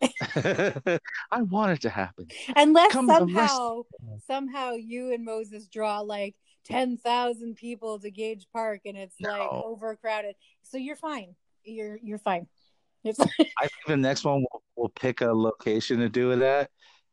[1.30, 3.82] i want it to happen unless come somehow
[4.26, 6.34] somehow you and Moses draw like
[6.64, 10.34] ten thousand people to Gage Park and it's like overcrowded.
[10.62, 11.34] So you're fine.
[11.64, 12.46] You're you're fine.
[13.04, 13.24] It's I
[13.60, 16.70] think the next one we'll, we'll pick a location to do it at,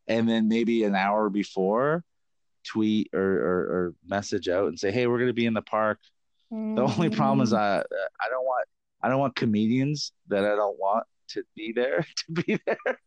[0.08, 2.04] and then maybe an hour before,
[2.64, 5.62] tweet or, or, or message out and say, "Hey, we're going to be in the
[5.62, 6.00] park."
[6.52, 7.58] The only problem is mm-hmm.
[7.62, 8.68] I I don't want
[9.02, 12.98] I don't want comedians that I don't want to be there to be there.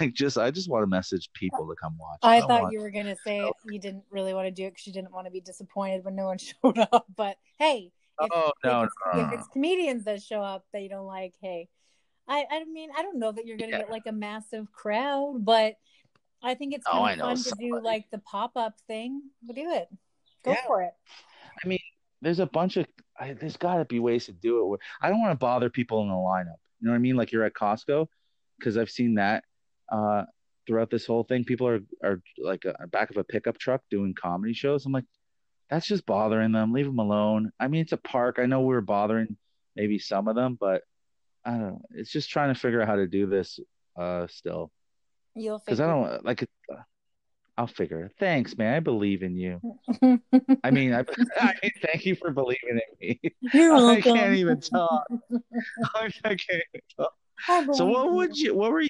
[0.00, 2.18] Like just I just want to message people to come watch.
[2.22, 4.70] I don't thought want- you were gonna say you didn't really want to do it
[4.70, 7.06] because you didn't want to be disappointed when no one showed up.
[7.14, 10.64] But hey, if, Oh no, if, no, it's, no, if it's comedians that show up
[10.72, 11.68] that you don't like, hey,
[12.26, 13.78] I I mean I don't know that you're gonna Yeah.
[13.78, 15.76] get like a massive crowd, but
[16.42, 19.22] I think it's Oh, I know fun to do like the pop up thing.
[19.44, 19.88] We'll do it.
[20.44, 20.66] Go Yeah.
[20.66, 20.94] for it.
[22.22, 22.86] There's a bunch of
[23.18, 24.66] I, there's got to be ways to do it.
[24.66, 26.58] Where, I don't want to bother people in the lineup.
[26.80, 27.16] You know what I mean?
[27.16, 28.06] Like you're at Costco,
[28.58, 29.44] because I've seen that
[29.90, 30.24] uh,
[30.66, 31.44] throughout this whole thing.
[31.44, 34.84] People are are like a, back of a pickup truck doing comedy shows.
[34.86, 35.04] I'm like,
[35.70, 36.72] that's just bothering them.
[36.72, 37.50] Leave them alone.
[37.58, 38.38] I mean, it's a park.
[38.38, 39.36] I know we are bothering
[39.74, 40.82] maybe some of them, but
[41.44, 41.82] I don't know.
[41.92, 43.60] It's just trying to figure out how to do this
[43.98, 44.70] uh, still.
[45.34, 46.50] You'll Because I don't like it.
[47.58, 48.12] I'll figure it.
[48.18, 48.74] Thanks, man.
[48.74, 49.60] I believe in you.
[50.62, 51.00] I mean, I,
[51.40, 53.20] I mean, thank you for believing in me.
[53.52, 54.02] You're I welcome.
[54.02, 55.04] can't even talk.
[55.94, 57.12] I can't even talk.
[57.74, 58.54] So what would you?
[58.54, 58.88] What were you?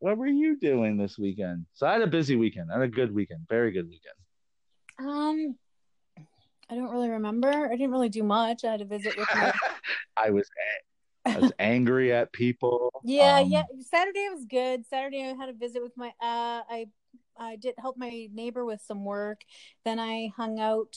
[0.00, 1.66] What were you doing this weekend?
[1.74, 2.70] So I had a busy weekend.
[2.70, 3.46] I had a good weekend.
[3.48, 4.14] Very good weekend.
[5.00, 5.56] Um,
[6.70, 7.48] I don't really remember.
[7.48, 8.64] I didn't really do much.
[8.64, 9.52] I had a visit with my
[10.16, 10.48] I was
[11.24, 12.90] I was angry at people.
[13.04, 13.64] Yeah, Um, yeah.
[13.82, 14.86] Saturday was good.
[14.86, 16.86] Saturday I had a visit with my uh I
[17.38, 19.42] I did help my neighbor with some work.
[19.84, 20.96] Then I hung out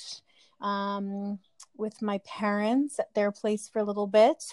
[0.62, 1.39] um
[1.77, 4.43] with my parents at their place for a little bit.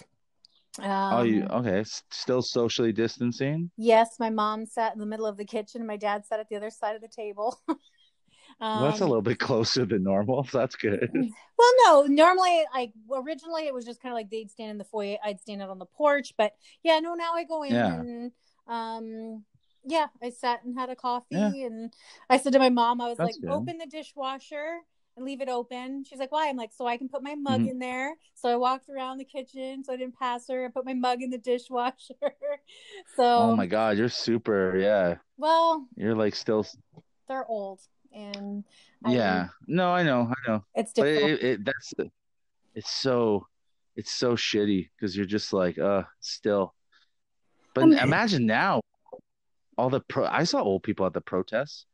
[0.79, 1.79] Um, Oh, you okay?
[1.79, 3.71] s- Still socially distancing.
[3.77, 5.85] Yes, my mom sat in the middle of the kitchen.
[5.85, 7.59] My dad sat at the other side of the table.
[7.67, 7.77] um,
[8.59, 10.43] well, that's a little bit closer than normal.
[10.51, 11.09] So that's good.
[11.57, 14.85] Well, no, normally, like originally, it was just kind of like they'd stand in the
[14.85, 16.33] foyer, I'd stand out on the porch.
[16.37, 18.01] But yeah, no, now I go in Yeah.
[18.01, 18.31] and
[18.67, 19.43] um,
[19.85, 21.51] yeah, I sat and had a coffee, Yeah.
[21.65, 21.93] and
[22.29, 23.49] I said to my mom, I was That's like, good.
[23.51, 24.79] open the dishwasher
[25.15, 26.03] and leave it open.
[26.05, 26.47] She's like, why?
[26.49, 27.71] I'm like, so I can put my mug Mhm.
[27.71, 28.15] in there.
[28.35, 30.65] So I walked around the kitchen, so I didn't pass her.
[30.65, 32.13] I put my mug in the dishwasher.
[33.15, 34.77] so, oh my God, you're super.
[34.77, 36.65] Yeah, well, you're like still.
[37.27, 37.81] they're old.
[38.13, 38.63] and
[39.05, 40.63] I yeah, mean, no, I know, I know.
[40.75, 41.31] It's difficult.
[41.31, 41.93] It, it, that's
[42.75, 43.47] it's so
[43.95, 46.73] it's so shitty because you're just like, uh, still.
[47.73, 48.81] But I mean, imagine now,
[49.79, 50.25] all the pro.
[50.25, 51.85] I saw old people at the protests.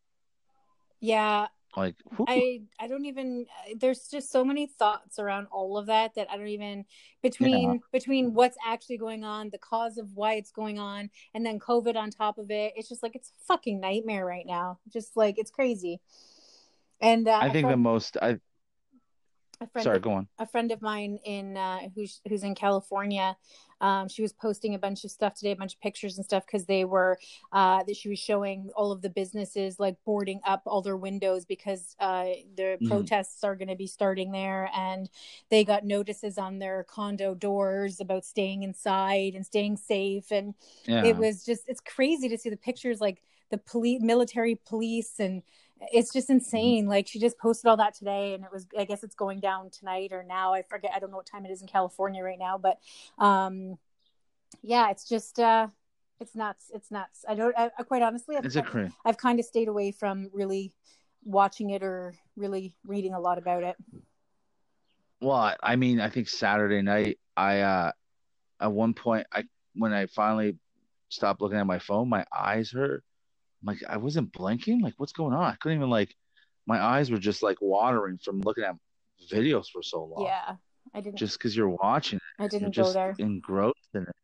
[0.99, 2.25] Yeah, like whew.
[2.27, 3.45] i i don't even
[3.77, 6.85] there's just so many thoughts around all of that that i don't even
[7.21, 7.79] between yeah.
[7.91, 11.95] between what's actually going on the cause of why it's going on and then covid
[11.95, 15.37] on top of it it's just like it's a fucking nightmare right now just like
[15.37, 15.99] it's crazy
[17.01, 18.37] and uh, i think the most i
[19.61, 22.55] a friend sorry of, go on a friend of mine in uh, who's who's in
[22.55, 23.35] california
[23.81, 26.45] um, she was posting a bunch of stuff today a bunch of pictures and stuff
[26.45, 27.17] because they were
[27.51, 31.45] uh, that she was showing all of the businesses like boarding up all their windows
[31.45, 32.87] because uh, the mm.
[32.87, 35.09] protests are going to be starting there and
[35.49, 40.53] they got notices on their condo doors about staying inside and staying safe and
[40.85, 41.03] yeah.
[41.03, 45.43] it was just it's crazy to see the pictures like the police military police and
[45.91, 46.35] it's just mm-hmm.
[46.35, 46.87] insane.
[46.87, 49.69] Like she just posted all that today, and it was I guess it's going down
[49.69, 50.53] tonight or now.
[50.53, 50.91] I forget.
[50.95, 52.79] I don't know what time it is in California right now, but
[53.17, 53.77] um,
[54.61, 55.67] yeah, it's just uh,
[56.19, 56.71] it's nuts.
[56.73, 57.25] It's nuts.
[57.27, 57.57] I don't.
[57.57, 58.91] I, I quite honestly, I've, crazy.
[59.03, 60.73] I've kind of stayed away from really
[61.23, 63.75] watching it or really reading a lot about it.
[65.21, 67.91] Well, I mean, I think Saturday night, I uh,
[68.59, 70.57] at one point, I when I finally
[71.09, 73.03] stopped looking at my phone, my eyes hurt
[73.65, 74.81] like I wasn't blinking.
[74.81, 75.43] Like what's going on?
[75.43, 76.15] I couldn't even like
[76.67, 78.75] my eyes were just like watering from looking at
[79.31, 80.25] videos for so long.
[80.25, 80.55] Yeah,
[80.93, 81.17] I didn't.
[81.17, 83.15] Just because you're watching it, I didn't go there.
[83.17, 84.15] Engrossed in it.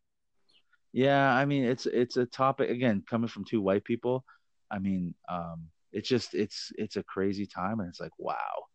[0.94, 4.26] Yeah, I mean it's it's a topic again coming from two white people.
[4.70, 8.66] I mean, um, it's just it's it's a crazy time, and it's like wow.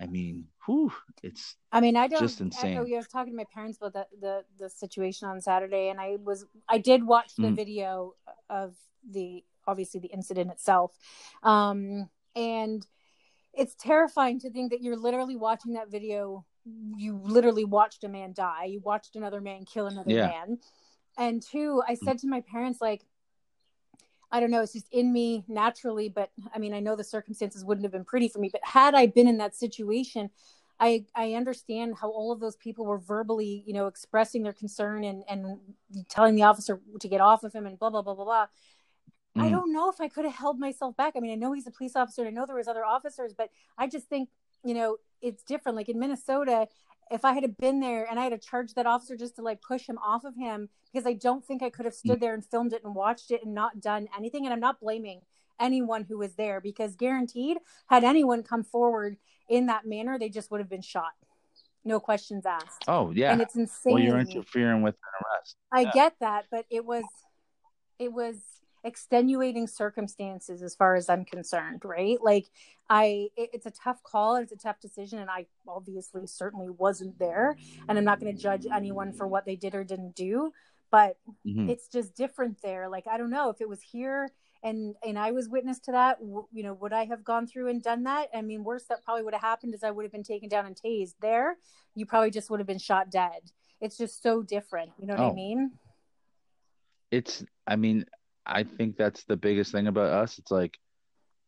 [0.00, 1.54] I mean, whew, it's.
[1.70, 2.20] I mean, I don't.
[2.20, 2.76] Just insane.
[2.76, 6.00] I, I was talking to my parents about the, the the situation on Saturday, and
[6.00, 7.56] I was I did watch the mm.
[7.56, 8.14] video
[8.50, 8.74] of
[9.08, 10.96] the obviously the incident itself.
[11.42, 12.86] Um, and
[13.52, 16.44] it's terrifying to think that you're literally watching that video.
[16.96, 18.64] You literally watched a man die.
[18.64, 20.26] You watched another man kill another yeah.
[20.26, 20.58] man.
[21.16, 23.04] And two, I said to my parents, like,
[24.32, 27.64] I don't know, it's just in me naturally, but I mean, I know the circumstances
[27.64, 30.30] wouldn't have been pretty for me, but had I been in that situation,
[30.80, 35.04] I I understand how all of those people were verbally, you know, expressing their concern
[35.04, 35.60] and and
[36.08, 38.46] telling the officer to get off of him and blah blah blah blah blah.
[39.36, 39.42] Mm.
[39.42, 41.14] I don't know if I could have held myself back.
[41.16, 42.22] I mean, I know he's a police officer.
[42.22, 44.28] And I know there was other officers, but I just think,
[44.64, 45.76] you know, it's different.
[45.76, 46.68] Like in Minnesota,
[47.10, 49.60] if I had been there and I had to charge that officer just to like
[49.60, 52.20] push him off of him, because I don't think I could have stood mm.
[52.20, 54.46] there and filmed it and watched it and not done anything.
[54.46, 55.20] And I'm not blaming
[55.60, 59.16] anyone who was there because guaranteed, had anyone come forward
[59.48, 61.12] in that manner, they just would have been shot.
[61.84, 62.84] No questions asked.
[62.88, 63.92] Oh yeah, and it's insane.
[63.92, 65.56] Well, you're interfering with an arrest.
[65.70, 65.90] I yeah.
[65.92, 67.04] get that, but it was,
[67.98, 68.36] it was
[68.84, 72.18] extenuating circumstances as far as i'm concerned right?
[72.22, 72.46] Like
[72.90, 77.18] i it, it's a tough call it's a tough decision and i obviously certainly wasn't
[77.18, 77.56] there
[77.88, 80.52] and i'm not going to judge anyone for what they did or didn't do
[80.94, 81.68] but mm-hmm.
[81.68, 82.88] it's just different there.
[82.88, 84.30] Like i don't know if it was here
[84.62, 87.82] and and i was witness to that you know would i have gone through and
[87.82, 88.28] done that?
[88.32, 90.66] I mean worse that probably would have happened is i would have been taken down
[90.66, 91.56] and tased there.
[91.96, 93.50] You probably just would have been shot dead.
[93.80, 95.30] It's just so different you know what oh.
[95.30, 95.72] i mean?
[97.10, 98.04] It's i mean
[98.46, 100.38] I think that's the biggest thing about us.
[100.38, 100.78] It's like,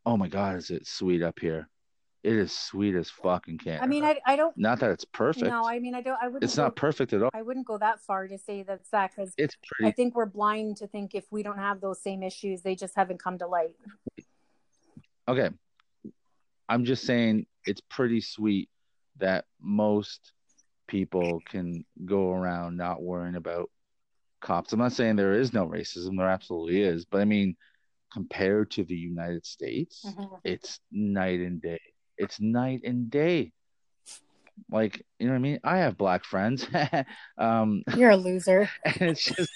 [0.05, 1.69] oh my god, is it sweet up here?
[2.23, 3.85] It is sweet as fucking Canada.
[3.85, 4.57] I mean, I, I don't.
[4.59, 5.47] Not that it's perfect.
[5.47, 6.19] No, I mean, I don't.
[6.21, 6.43] I wouldn't.
[6.43, 7.31] It's go, not perfect at all.
[7.33, 9.89] I wouldn't go that far to say that's that because it's pretty.
[9.89, 12.97] I think we're blind to think if we don't have those same issues, they just
[12.97, 13.77] haven't come to light.
[15.29, 15.51] Okay,
[16.69, 18.69] I'm just saying it's pretty sweet
[19.19, 20.33] that most
[20.89, 23.71] people can go around not worrying about
[24.47, 24.73] cops.
[24.73, 27.57] I'm not saying there is no racism, there absolutely is, but I mean,
[28.13, 30.37] compared to the United States, mm-hmm.
[30.45, 31.81] it's night and day.
[32.17, 33.53] It's night and day.
[34.71, 35.61] Like, you know what I mean?
[35.65, 36.67] I have black friends.
[37.39, 38.71] um, You're a loser.
[38.85, 39.51] And it's just,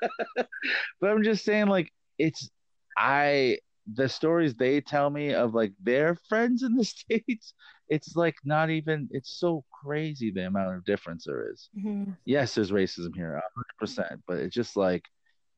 [0.36, 2.48] but I'm just saying, like, it's,
[2.96, 3.58] I,
[3.92, 7.54] the stories they tell me of like their friends in the States,
[7.90, 11.68] it's like not even it's so crazy the amount of difference there is.
[11.76, 12.12] Mm-hmm.
[12.24, 13.42] Yes, there's racism here,
[13.82, 15.04] 100%, but it's just like,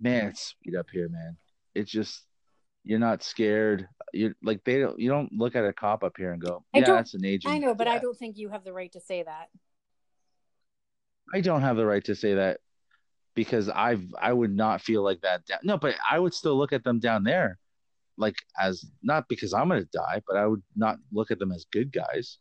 [0.00, 1.36] man, it's sweet up here, man.
[1.74, 2.24] It's just
[2.84, 3.86] you're not scared.
[4.12, 6.86] you're like they don't you don't look at a cop up here and go, yeah,
[6.86, 7.52] that's an agent.
[7.52, 7.94] I know, but yeah.
[7.94, 9.48] I don't think you have the right to say that.
[11.34, 12.60] I don't have the right to say that
[13.34, 15.44] because I've I would not feel like that.
[15.44, 17.58] Down, no, but I would still look at them down there
[18.16, 21.66] like as not because I'm gonna die, but I would not look at them as
[21.72, 22.38] good guys.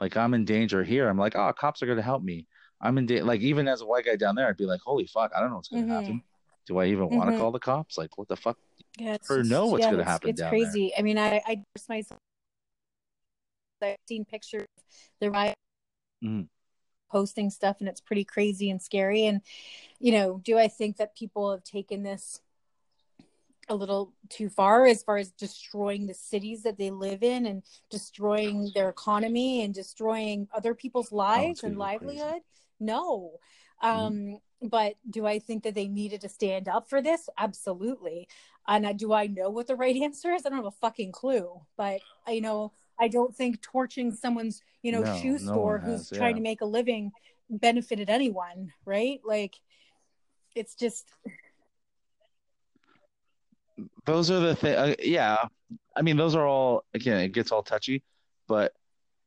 [0.00, 1.08] Like I'm in danger here.
[1.08, 2.46] I'm like, oh, cops are gonna help me.
[2.80, 5.06] I'm in da- like even as a white guy down there, I'd be like, holy
[5.06, 5.92] fuck, I don't know what's gonna mm-hmm.
[5.92, 6.22] happen.
[6.66, 7.98] Do I even want to call the cops?
[7.98, 8.56] Like, what the fuck?
[8.98, 10.92] Yeah, Or know what's yeah, gonna happen It's down crazy.
[10.96, 12.20] I mean, I I just myself.
[13.82, 14.84] I've seen pictures of
[15.20, 15.56] the riot
[16.22, 16.48] Mhm.
[17.10, 19.26] posting stuff, and it's pretty crazy and scary.
[19.26, 19.40] And
[19.98, 22.40] you know, do I think that people have taken this
[23.68, 27.62] a little too far as far as destroying the cities that they live in and
[27.90, 32.18] destroying their economy and destroying other people's lives and getting Oh, crazy.
[32.18, 32.42] livelihood?
[32.80, 33.32] No.
[33.82, 34.32] Mm-hmm.
[34.32, 37.28] Um, but do I think that they needed to stand up for this?
[37.38, 38.28] Absolutely.
[38.68, 40.46] And I, do I know what the right answer is?
[40.46, 41.60] I don't have a fucking clue.
[41.76, 45.80] But you know, I don't think torching someone's you know No, shoe no store one
[45.82, 47.12] who's has, trying to make a living
[47.50, 49.20] benefited anyone, right?
[49.24, 49.56] Like,
[50.54, 51.10] it's just
[54.06, 54.74] those are the thing.
[54.74, 55.36] Uh, yeah,
[55.96, 57.20] I mean, those are all again.
[57.20, 58.02] It gets all touchy,
[58.48, 58.72] but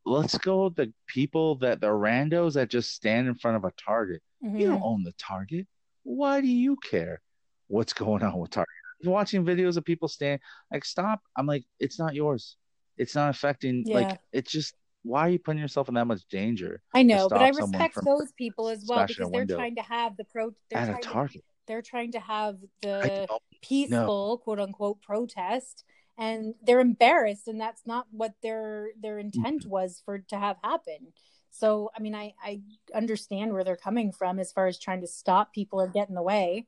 [0.06, 4.22] let's go the people that the randos that just stand in front of a Target.
[4.42, 4.86] You don't mhm.
[4.86, 5.68] own the Target.
[6.04, 7.22] Why do you care
[7.68, 8.70] what's going on with Target?
[9.02, 10.40] You're watching videos of people stand
[10.72, 11.22] like stop.
[11.36, 12.58] I'm like, it's not yours.
[12.98, 13.84] It's not affecting.
[13.86, 13.96] Yeah.
[13.96, 17.40] Like, it's just why are you putting yourself in that much danger I know, but
[17.40, 20.52] I respect those people as well because they're trying to have the pro.
[20.70, 21.44] They're at a trying to, Target?
[21.68, 23.28] they're trying to have the
[23.68, 25.84] peaceful quote unquote protest,
[26.18, 29.38] and they're embarrassed, and that's not what their their Mm-hmm.
[29.46, 31.14] intent was for to have happen.
[31.52, 32.62] So, I mean, I I
[32.94, 36.16] understand where they're coming from as far as trying to stop people or get in
[36.16, 36.68] the way.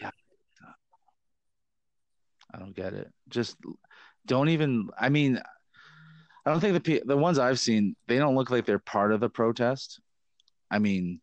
[0.00, 0.10] Yeah.
[2.54, 3.08] I don't get it.
[3.28, 3.56] Just
[4.26, 4.88] don't even.
[4.98, 5.40] I mean,
[6.44, 9.12] I don't think the pe- the ones I've seen they don't look like they're part
[9.12, 10.00] of the protest.
[10.70, 11.20] I mean,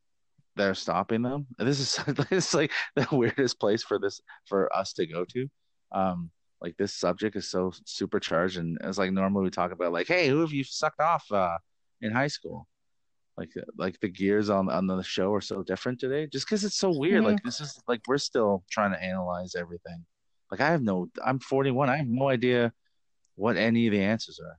[0.55, 1.47] they're stopping them.
[1.57, 5.47] This is this like the weirdest place for this for us to go to.
[5.91, 10.07] Um, like this subject is so supercharged, and it's like normally we talk about like,
[10.07, 11.57] hey, who have you sucked off uh,
[12.01, 12.67] in high school?
[13.37, 16.77] Like like the gears on on the show are so different today, just because it's
[16.77, 17.23] so weird.
[17.23, 17.25] Mhm.
[17.25, 20.05] Like this is like we're still trying to analyze everything.
[20.49, 21.89] Like I have no, I'm 41.
[21.89, 22.71] I have no idea
[23.35, 24.57] what any of the answers are.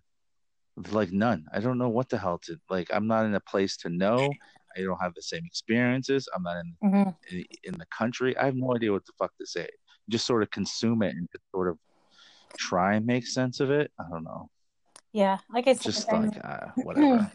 [0.93, 1.47] Like none.
[1.53, 2.91] I don't know what the hell to like.
[2.93, 4.31] I'm not in a place to know.
[4.77, 6.29] I don't have the same experiences.
[6.35, 7.17] I'm not in Mhm.
[7.31, 8.37] in, in the country.
[8.37, 9.69] I have no idea what the fuck to say.
[10.09, 11.79] Just sort of consume it and just sort of
[12.59, 13.91] try and make sense of it.
[13.99, 14.51] I don't know.
[15.13, 17.31] Yeah, like I said, Just I'm- like uh, whatever.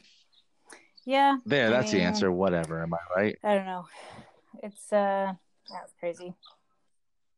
[1.05, 2.31] yeah, There, I that's the answer.
[2.31, 2.81] Whatever.
[2.83, 3.37] Am I right?
[3.43, 3.85] I don't know.
[4.63, 5.33] It's uh
[5.69, 6.35] that's crazy.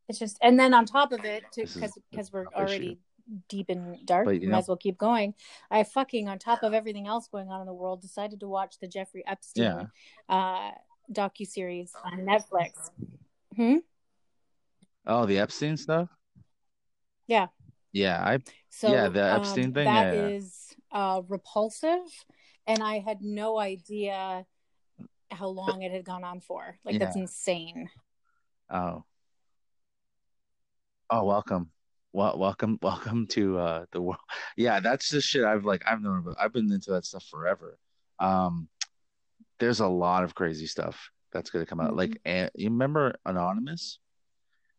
[0.10, 3.00] It's just and then on top of it, because because we're already
[3.48, 5.34] deep and dark, But, you might know- as well keep going.
[5.72, 8.80] I fucking on top of everything else going on in the world, decided to watch
[8.80, 9.86] the Jeffrey Epstein Yeah.
[10.30, 10.72] uh
[11.12, 12.90] docu series on Netflix.
[13.56, 13.78] Hmm?
[15.06, 16.10] Oh, the Epstein stuff.
[17.28, 17.48] Yeah.
[17.92, 18.22] Yeah.
[18.24, 20.28] I So Yeah, the Epstein um, thing, that yeah, yeah.
[20.30, 22.02] is uh repulsive,
[22.68, 24.46] and I had no idea
[25.32, 26.78] how long it had gone on for.
[26.86, 27.90] Like that's insane.
[28.70, 29.04] Oh.
[31.10, 31.70] Oh, welcome.
[32.16, 34.20] Well, welcome, welcome to uh the world.
[34.56, 36.36] Yeah, that's the shit I've like I've known about.
[36.40, 37.80] I've been into that stuff forever.
[38.20, 38.68] Um,
[39.60, 41.94] there's a lot of crazy stuff that's gonna come out.
[41.94, 41.98] Mhm.
[41.98, 43.98] Like, and, you remember Anonymous?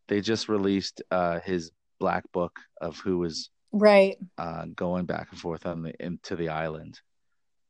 [0.06, 4.16] They just released uh his black book of who was Right.
[4.38, 7.00] uh going back and forth on the into the island,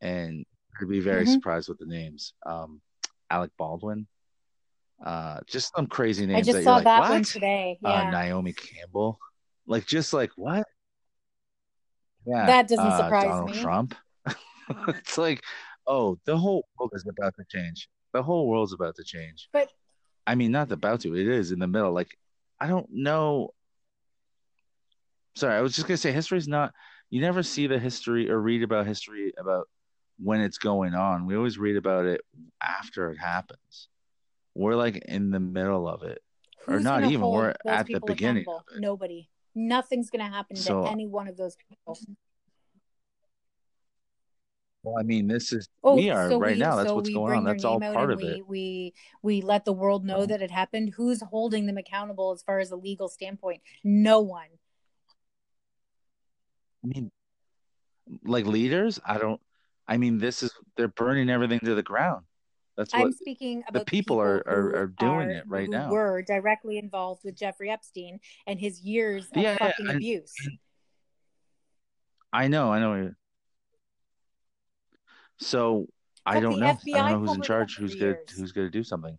[0.02, 0.44] and
[0.78, 1.32] I'd be very Mhm.
[1.32, 2.34] surprised with the names.
[2.44, 2.82] Um,
[3.30, 4.06] Alec Baldwin.
[5.04, 7.10] Uh, just some crazy names I that just you're saw like, that what?
[7.10, 7.78] one today.
[7.82, 9.18] uh, Naomi Campbell.
[9.66, 10.66] Like just like what?
[12.26, 12.46] Yeah.
[12.46, 13.60] That doesn't uh, surprise Donald me.
[13.60, 13.94] Trump.
[14.88, 15.42] it's like,
[15.86, 17.88] oh, the whole world is about to change.
[18.12, 19.48] The whole world's about to change.
[19.52, 19.70] But
[20.26, 21.14] I mean, not about to.
[21.14, 21.92] It is in the middle.
[21.92, 22.16] Like,
[22.60, 23.50] I don't know.
[25.34, 26.72] Sorry, I was just gonna say history's not.
[27.10, 29.68] You never see the history or read about history about
[30.18, 31.26] when it's going on.
[31.26, 32.20] We always read about it
[32.62, 33.88] after it happens.
[34.54, 36.22] We're like in the middle of it.
[36.66, 38.46] Or not even, we're at the beginning.
[38.78, 39.28] Nobody.
[39.54, 41.98] Nothing's gonna happen So- to any one of those people.
[44.82, 46.76] Well, I mean, this is Oh, we are so right we, now.
[46.76, 47.44] That's so what's going on.
[47.44, 48.46] That's all part of we, it.
[48.46, 50.26] we we let the world know Uh-huh.
[50.26, 50.92] that it happened.
[50.96, 53.62] Who's holding them accountable as far as a legal standpoint?
[53.82, 54.48] No one.
[56.84, 57.10] I mean,
[58.24, 59.40] like leaders, I don't.
[59.88, 62.26] I mean, this is they're burning everything to the ground.
[62.76, 65.68] That's what I'm speaking about the people are- who are- are doing are- it right
[65.68, 65.90] now.
[65.90, 70.34] Were directly involved with Jeffrey Epstein and his years of Yeah, fucking and- abuse.
[72.32, 72.72] I know.
[72.72, 73.14] I know.
[75.38, 75.86] So
[76.26, 76.66] I don't know.
[76.66, 77.76] I don't know who's in charge.
[77.76, 79.18] Who's gonna who's gonna do something.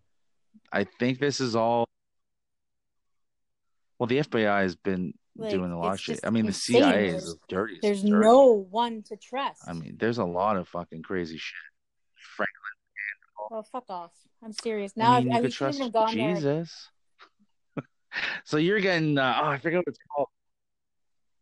[0.72, 1.86] I think this is all.
[3.98, 6.20] Well, the FBI has been Like, doing a lot of shit.
[6.24, 6.52] I mean, the.
[6.52, 7.82] CIA is There's- dirtiest.
[7.82, 8.12] There's dirty.
[8.26, 9.62] no one to trust.
[9.66, 11.56] I mean, there's a lot of fucking crazy shit.
[12.36, 12.55] Franklin
[13.50, 14.12] Oh, fuck off!
[14.42, 14.96] I'm serious.
[14.96, 16.12] Now I, mean, I, you shouldn't trust have gone.
[16.12, 16.88] Jesus.
[18.44, 20.28] so you're getting uh, oh, I forget what it's called.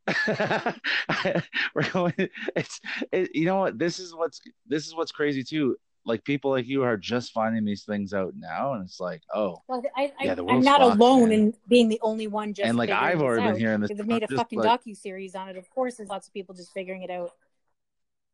[1.74, 2.28] We're going.
[2.56, 2.80] It's
[3.10, 5.76] it, you know what this is what's this is what's crazy too.
[6.06, 9.62] Like people like you are just finding these things out now, and it's like, oh,
[9.68, 11.32] Well, I, I, Yeah, the I'm not fucked, alone man.
[11.32, 12.68] in being the only one just.
[12.68, 13.90] and like I've already been hearing this.
[13.90, 15.56] They've made a fucking like, docu series on it.
[15.56, 17.30] Of course, there's lots of people just figuring it out.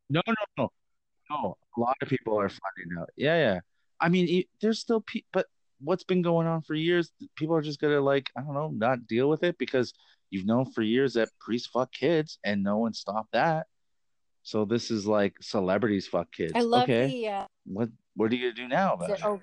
[0.09, 0.71] No, no, no,
[1.31, 1.57] no.
[1.77, 3.09] A lot of people are finding out.
[3.15, 3.59] Yeah, yeah.
[3.99, 5.47] I mean, there's still pe but
[5.79, 7.11] what's been going on for years?
[7.35, 9.93] People are just gonna like, I don't know, not deal with it because
[10.29, 13.67] you've known for years that priests fuck kids and no one stopped that.
[14.43, 16.53] So this is like celebrities fuck kids.
[16.55, 19.41] I love okay, the uh, what what are you gonna do now about it- oh,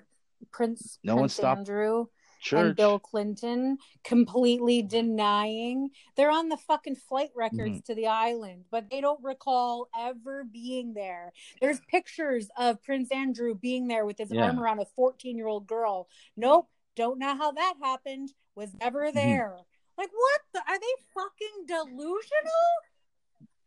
[0.51, 2.05] Prince No one stopped Andrew
[2.51, 7.85] and Bill Clinton completely denying they're on the fucking flight records Mm-hmm.
[7.87, 11.31] to the island, but they don't recall ever being there.
[11.61, 14.45] There's pictures of Prince Andrew being there with his Yeah.
[14.45, 16.07] arm around a 14 year old girl.
[16.37, 18.31] Nope, don't know how that happened.
[18.55, 19.15] Was never Mm-hmm.
[19.17, 19.55] there.
[19.97, 20.41] Like what?
[20.53, 22.73] The, are they fucking delusional?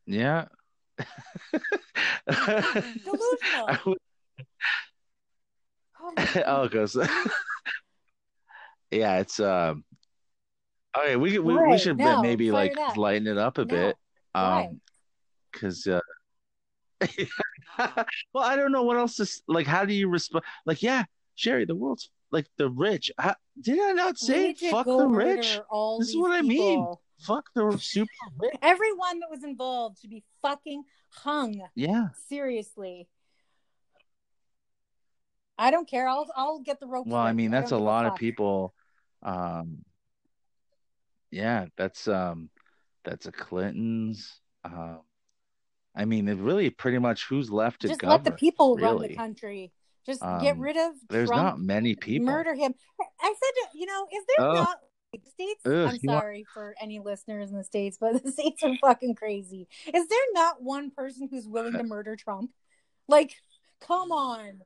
[0.07, 0.47] Yeah.
[3.05, 3.69] Delusional.
[3.87, 3.99] Would-
[6.05, 6.13] Oh
[6.47, 6.97] oh, goes.
[8.93, 9.85] yeah, it's um.
[10.97, 13.97] Okay, we we, we should no, maybe like it lighten it up a No, bit.
[14.35, 14.81] Um,
[15.51, 16.01] because uh,
[18.33, 19.67] well, I don't know what else to s- like.
[19.67, 20.45] How do you respond?
[20.67, 23.11] Like, yeah, Sherry, the world's like the rich.
[23.19, 25.59] How, did I not say fuck the rich?
[25.99, 26.51] This is what I mean.
[26.51, 27.03] people.
[27.21, 28.55] Fuck the super rich.
[28.63, 31.63] Everyone that was involved should be fucking hung.
[31.75, 33.09] Yeah, Seriously.
[35.59, 36.09] I don't care.
[36.09, 37.07] I'll I'll get the rope.
[37.07, 38.75] well, I mean, that's a lot of people.
[39.23, 39.85] Um,
[41.31, 42.51] yeah, that's um,
[43.05, 44.41] that's a Clintons.
[44.65, 45.01] Um,
[45.95, 48.11] I mean, it really pretty much who's left to Just govern.
[48.13, 49.73] let the people run the country.
[50.05, 51.43] Just get Um, rid of There's Trump.
[51.43, 52.27] not many people.
[52.27, 52.75] Murder him.
[53.21, 54.55] I said, you know, is there Oh.
[54.55, 54.79] not
[55.29, 55.61] states?
[55.67, 58.75] Ugh, I'm you want- sorry for any listeners in the states, but the states are
[58.81, 59.69] fucking crazy.
[59.93, 62.51] Is there not one person who's willing to murder Trump?
[63.09, 63.37] Like,
[63.81, 64.63] come on.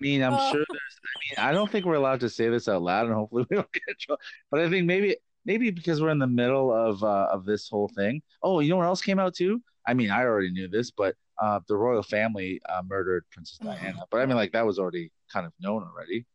[0.00, 0.52] I mean, I'm Oh.
[0.52, 0.98] sure there's.
[1.04, 3.56] I mean, I don't think we're allowed to say this out loud, and hopefully we
[3.56, 4.20] don't get in trouble.
[4.50, 7.88] But I think maybe, maybe because we're in the middle of uh, of this whole
[7.88, 8.22] thing.
[8.42, 9.60] Oh, you know what else came out too?
[9.86, 13.66] I mean, I already knew this, but uh, the royal family uh, murdered Princess Oh,
[13.66, 14.04] Diana.
[14.10, 16.26] But I mean, like that was already kind of known already.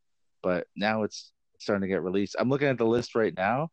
[0.41, 2.35] But now it's starting to get released.
[2.39, 3.69] I'm looking at the list right now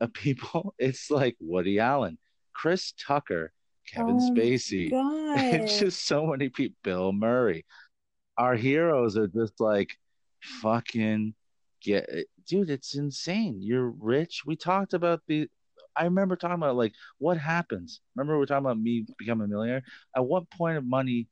[0.00, 0.74] of people.
[0.78, 2.16] It's like Woody Allen,
[2.54, 3.52] Chris Tucker,
[3.92, 4.90] Kevin Oh, Spacey.
[4.92, 5.38] God.
[5.54, 6.76] It's just so many people.
[6.84, 7.64] Bill Murray.
[8.38, 9.98] Our heroes are just like
[10.40, 11.34] fucking
[11.82, 12.08] get
[12.46, 13.58] dude, it's insane.
[13.60, 14.42] You're rich.
[14.46, 15.48] We talked about the
[15.96, 18.00] I remember talking about like what happens.
[18.14, 19.82] Remember we're talking about me becoming a millionaire?
[20.16, 21.28] At what point of money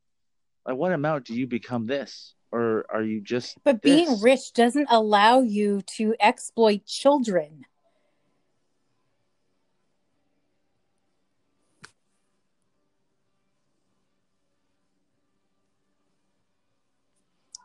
[0.69, 2.35] at what amount do you become this?
[2.53, 7.65] Or are you just But being rich doesn't allow you to exploit children.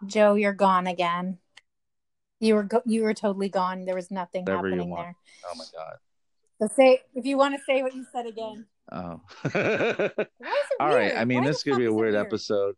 [0.06, 1.38] Joe, you're gone again.
[2.40, 3.86] You were go- you were totally gone.
[3.86, 5.04] There was nothing Whatever you happening want.
[5.06, 5.16] there.
[5.48, 5.98] Oh my god.
[6.60, 8.66] So say if you want to say what you said again.
[8.92, 9.22] Oh.
[9.42, 10.28] Why is it
[10.80, 11.16] All right.
[11.16, 12.26] I mean Why this could be a weird weird?
[12.26, 12.76] episode.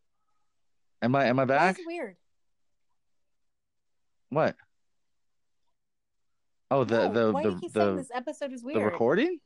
[1.01, 1.78] Am I am I back?
[1.86, 2.15] weird?
[4.30, 4.55] What?
[6.71, 8.80] Oh the No, the why the the, this episode is weird.
[8.80, 9.39] the recording?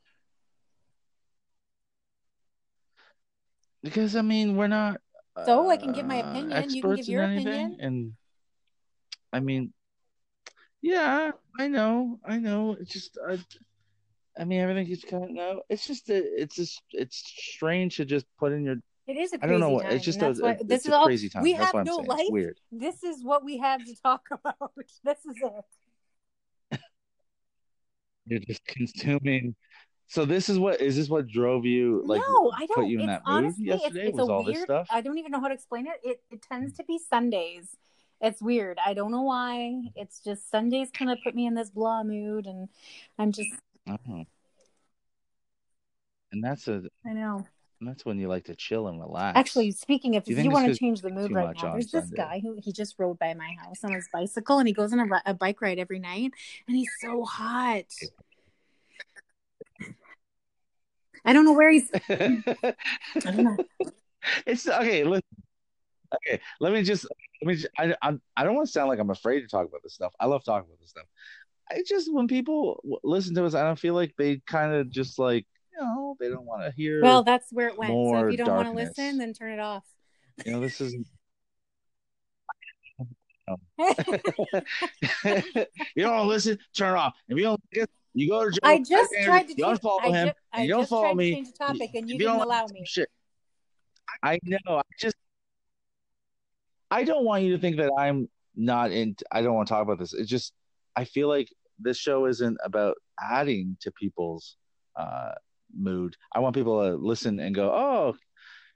[3.83, 4.99] Because I mean, we're not.
[5.45, 7.77] So, I can give my uh, opinion, you can give your opinion.
[7.79, 8.13] and
[9.31, 9.73] I mean,
[10.81, 12.75] yeah, I know, I know.
[12.79, 13.37] It's just, I,
[14.39, 15.57] I mean, everything is kind of.
[15.69, 18.75] It's just, a, it's just, it's strange to just put in your.
[19.07, 19.83] It is a I crazy don't know what.
[19.83, 19.91] time.
[19.93, 21.43] It's just a, why this is a all crazy time.
[21.43, 22.27] we That's have no life.
[22.29, 22.59] Weird.
[22.71, 24.73] This is what we have to talk about.
[25.03, 25.35] This is
[26.71, 26.79] it.
[28.25, 29.55] You're just consuming.
[30.07, 32.75] So this is what is this what drove you like no, I don't.
[32.75, 33.99] put you in it's that mood yesterday?
[33.99, 34.55] It's, it's was a all weird.
[34.55, 34.87] this stuff?
[34.89, 35.99] I don't even know how to explain it.
[36.01, 36.77] It it tends mm.
[36.77, 37.75] to be Sundays.
[38.21, 38.79] It's weird.
[38.83, 39.81] I don't know why.
[39.95, 42.69] It's just Sundays kind of put me in this blah mood, and
[43.19, 43.51] I'm just.
[43.87, 44.25] Oh.
[46.31, 47.45] And that's a I know.
[47.81, 49.37] that's when you like to chill and relax.
[49.37, 52.05] Actually, speaking of, you if you want to change the mood right now, there's this
[52.05, 52.15] Sunday?
[52.15, 54.99] guy who he just rode by my house on his bicycle, and he goes on
[54.99, 56.31] a, a bike ride every night,
[56.67, 57.85] and he's so hot.
[61.25, 61.89] I don't know where he's.
[61.93, 62.43] I
[63.23, 63.57] don't know.
[64.45, 65.03] it's okay.
[65.03, 65.23] Listen,
[66.15, 67.05] okay, let me just
[67.41, 67.55] let me.
[67.55, 69.93] Just, I I'm, I don't want to sound like I'm afraid to talk about this
[69.93, 70.13] stuff.
[70.19, 71.05] I love talking about this stuff.
[71.69, 74.89] I just when people w- listen to us, I don't feel like they kind of
[74.89, 77.01] just like you know they don't want to hear.
[77.01, 77.91] Well, that's where it went.
[77.91, 79.83] So if you don't want to listen, then turn it off.
[80.45, 80.93] you know, this is
[85.23, 87.13] you don't want to listen, turn it off.
[87.27, 87.61] If you don't,
[88.17, 88.59] you go to Joe.
[88.63, 89.79] I just tried to you change.
[89.79, 90.33] unfollow I, him.
[90.59, 91.33] you don't follow me.
[91.33, 92.83] change the topic, and you don't didn't allow me.
[92.85, 93.09] Shit.
[94.23, 94.77] I know.
[94.77, 95.15] I just.
[96.89, 99.15] I don't want you to think that I'm not in.
[99.31, 100.13] I don't want to talk about this.
[100.13, 100.53] It's just.
[100.95, 101.49] I feel like
[101.79, 104.57] this show isn't about adding to people's
[104.95, 105.33] uh,
[105.77, 106.15] mood.
[106.33, 108.15] I want people to listen and go, "Oh,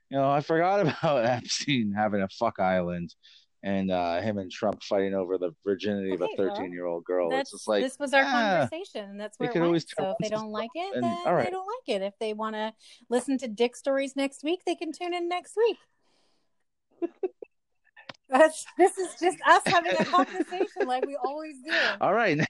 [0.10, 3.16] you know, I forgot about Epstein having a fuck island."
[3.64, 6.86] And uh, him and Trump fighting over the virginity of Okay, a well, 13 year
[6.88, 7.30] old girl.
[7.30, 9.66] That's it's just like this was our ah, conversation, and that's where it went.
[9.66, 11.46] always So if they don't like it, and- then all right.
[11.46, 12.02] they don't like it.
[12.02, 12.74] If they want to
[13.10, 15.78] listen to Dick stories next week, they can tune in next week.
[18.30, 21.74] That's this is just us having a conversation like we always do.
[22.02, 22.40] All right.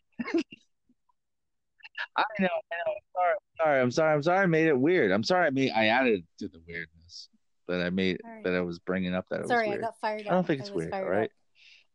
[2.15, 2.93] I know, I know.
[2.95, 4.39] I'm sorry, I'm sorry, I'm sorry, I'm sorry.
[4.39, 5.11] I made it weird.
[5.11, 5.47] I'm sorry.
[5.47, 7.00] I made, I added to the weirdness
[7.71, 9.25] that I made that I was bringing up.
[9.29, 10.27] That it Sorry, I got fired up.
[10.31, 10.91] I don't think it's weird.
[10.91, 11.25] Right.
[11.25, 11.31] up.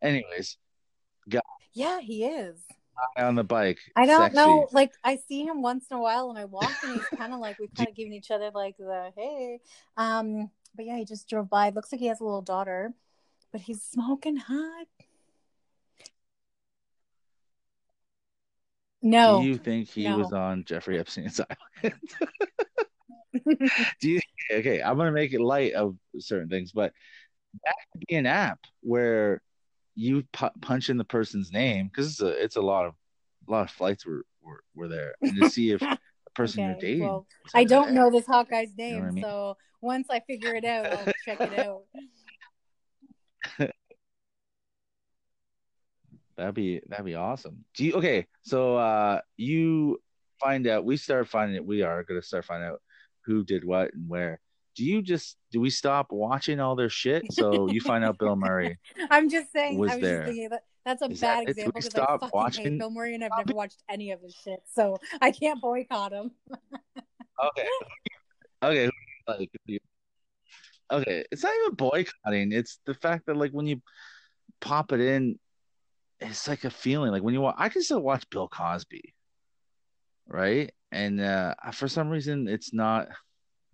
[0.03, 0.57] Anyways,
[1.73, 2.59] Yeah, he is.
[3.17, 3.79] on the bike.
[3.95, 4.37] I don't sexy.
[4.37, 4.69] know.
[4.73, 7.41] Like I see him once in a while and I walk and he's kind of
[7.41, 9.61] like we've kind of given each other like the hey.
[9.97, 11.71] Um, but yeah, he just drove by.
[11.71, 12.93] Looks like he has a little daughter,
[13.53, 14.87] but he's smoking hot.
[19.03, 20.19] No, Do you think he no.
[20.19, 21.41] was on Jeffrey Epstein's
[21.83, 21.95] island?
[24.01, 24.21] Do you?
[24.53, 26.93] Okay, I'm gonna make it light of certain things, but
[27.65, 29.43] that could be an app where
[29.95, 32.95] you pu- punch in the person's name because it's a it's a lot of
[33.49, 35.99] a lot of flights were were, were there, and to see if the
[36.35, 37.09] person you're dating.
[37.09, 39.25] well, I don't know this Hawkeye's know name, what I mean?
[39.25, 41.83] so once I figure it out, I'll check it out.
[46.37, 47.65] That'd be that'd be awesome.
[47.75, 48.27] Do you okay?
[48.43, 50.03] So uh you
[50.39, 52.83] find out we start finding it we are gonna start finding out
[53.27, 54.41] who did what and where.
[54.77, 57.33] Do you just do we stop watching all their shit?
[57.33, 58.79] So you find out Bill Murray.
[59.11, 59.79] I'm just saying.
[59.79, 60.17] Was I was there.
[60.19, 62.91] just thinking that that's a Is bad we example because I fucking watching- hate Bill
[62.91, 66.31] Murray and I've never watched any of his shit, so I can't boycott him.
[67.45, 67.69] Okay.
[68.63, 68.91] Okay.
[69.29, 69.51] Like
[70.91, 71.25] Okay.
[71.31, 72.53] It's not even boycotting.
[72.53, 73.83] It's the fact that like when you
[74.63, 75.39] pop it in,
[76.19, 77.13] it's like a feeling.
[77.13, 79.13] Like when you watch I can still watch Bill Cosby.
[80.27, 80.73] Right?
[80.97, 83.09] And uh for some reason it's not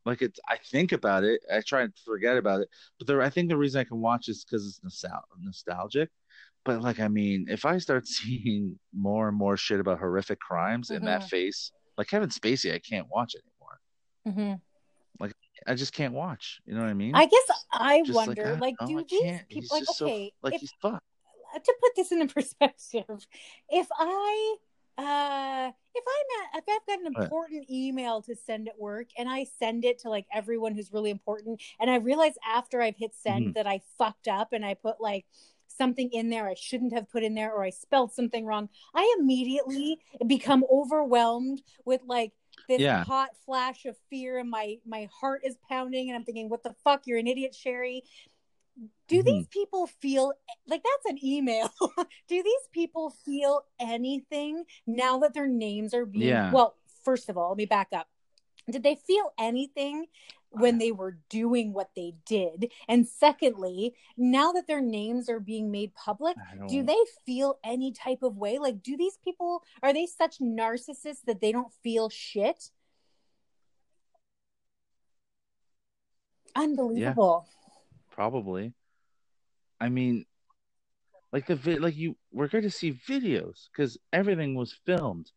[0.05, 1.41] like it's I think about it.
[1.53, 2.68] I try and forget about it.
[2.99, 6.11] But the I think the reason I can watch is because it's nostal- nostalgic.
[6.64, 10.91] But like I mean, if I start seeing more and more shit about horrific crimes
[10.91, 11.29] in that Mhm.
[11.29, 13.77] face, like Kevin Spacey, I can't watch anymore.
[14.27, 14.55] hmm
[15.20, 15.35] like
[15.66, 16.61] I just can't watch.
[16.66, 17.14] You know what I mean?
[17.14, 19.85] I guess I Just like, wonder, I like, don't know, do I these people like
[19.87, 20.33] just so- okay?
[20.43, 21.07] like if, he's fucked.
[21.66, 23.27] to put this into perspective,
[23.68, 24.57] if I
[24.99, 29.28] uh if I'm at, if I've got an important email to send at work and
[29.28, 33.14] I send it to like everyone who's really important and I realize after I've hit
[33.14, 33.55] send Mhm.
[33.55, 35.26] that I fucked up and I put like
[35.66, 39.16] something in there I shouldn't have put in there or I spelled something wrong, I
[39.18, 42.32] immediately become overwhelmed with like
[42.68, 43.05] this Yeah.
[43.05, 46.74] hot flash of fear and my my heart is pounding and I'm thinking, what the
[46.84, 47.07] fuck?
[47.07, 48.05] You're an idiot, Sherry.
[49.07, 49.25] Do Mhm.
[49.25, 50.33] these people feel
[50.66, 51.70] like that's an email?
[52.29, 56.51] Do these people feel anything now that their names are being Yeah.
[56.53, 58.09] well, first of all, let me back up.
[58.70, 60.07] Did they feel anything
[60.51, 62.73] when they were doing what they did?
[62.89, 66.37] And secondly, now that their names are being made public,
[66.68, 68.59] do they feel any type of way?
[68.59, 72.70] Like, do these people are they such narcissists that they don't feel shit?
[76.55, 77.47] Unbelievable.
[78.13, 78.75] Probably?
[79.81, 80.27] I mean,
[81.33, 85.31] like the vid, like you, we're going to see videos because everything was filmed.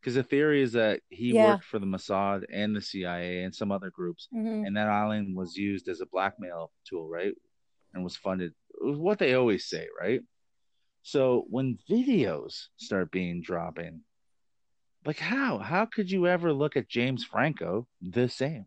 [0.00, 1.46] Because the theory is that he Yeah.
[1.46, 4.66] worked for the Mossad and the CIA and some other groups, Mhm.
[4.66, 7.34] and that island was used as a blackmail tool, right?
[7.94, 8.52] And was funded.
[8.80, 10.20] It was what they always say, right?
[11.02, 14.04] So when videos start being dropping,
[15.04, 18.66] like how how could you ever look at James Franco the same?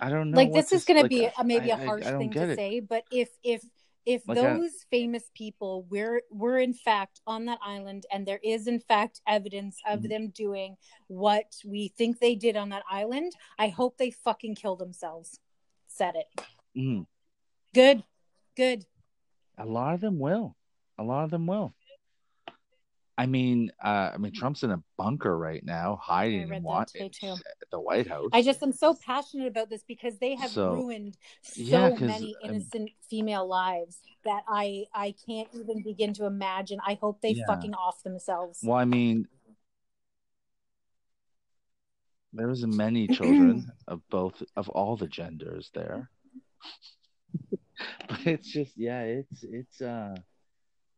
[0.00, 0.36] I don't know.
[0.36, 2.20] like this is going to be I- a, maybe a I- I- harsh I don't
[2.20, 2.56] thing to it.
[2.56, 3.62] say but if if
[4.04, 8.40] if Like, I- those famous people were were in fact on that island and there
[8.42, 10.08] is in fact evidence of Mhm.
[10.08, 10.76] them doing
[11.08, 15.40] what we think they did on that island i hope they fucking kill themselves
[15.88, 16.28] said it
[16.76, 17.06] Mhm.
[17.74, 18.04] good
[18.56, 18.86] good
[19.58, 20.54] A lot of them will.
[20.98, 21.74] A lot of them will.
[23.18, 26.68] I mean, uh, I mean, Trump's in a bunker right now, hiding read and that
[26.68, 27.32] watching today, too.
[27.32, 28.28] at the White House.
[28.32, 32.36] i just am so passionate about this because they have So- ruined so Yeah, many
[32.42, 37.32] um, innocent female lives that i i can't even begin to imagine i hope they
[37.34, 37.44] Yeah.
[37.46, 39.26] fucking off themselves Well, I mean,
[42.34, 46.10] there was many children of both of all the genders there.
[48.08, 50.14] but it's just, yeah, it's it's uh,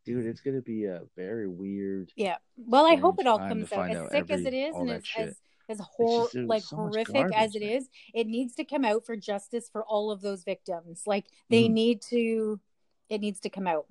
[0.09, 2.11] dude, it's gonna be a very weird.
[2.15, 2.37] Yeah.
[2.57, 5.05] Well, I hope it all comes out as out sick as it is and as
[5.05, 5.29] shit.
[5.29, 7.69] as as hor- just- like so horrific as it man.
[7.73, 7.89] is.
[8.15, 11.03] It needs to come out for justice for all of those victims.
[11.05, 11.71] Like they Mhm.
[11.73, 12.59] need to.
[13.07, 13.85] It needs to come out.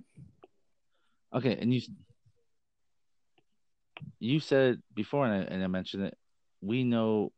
[1.33, 1.83] Okay, and you
[4.19, 6.19] you said before, and I, and I mentioned it.
[6.61, 7.33] We know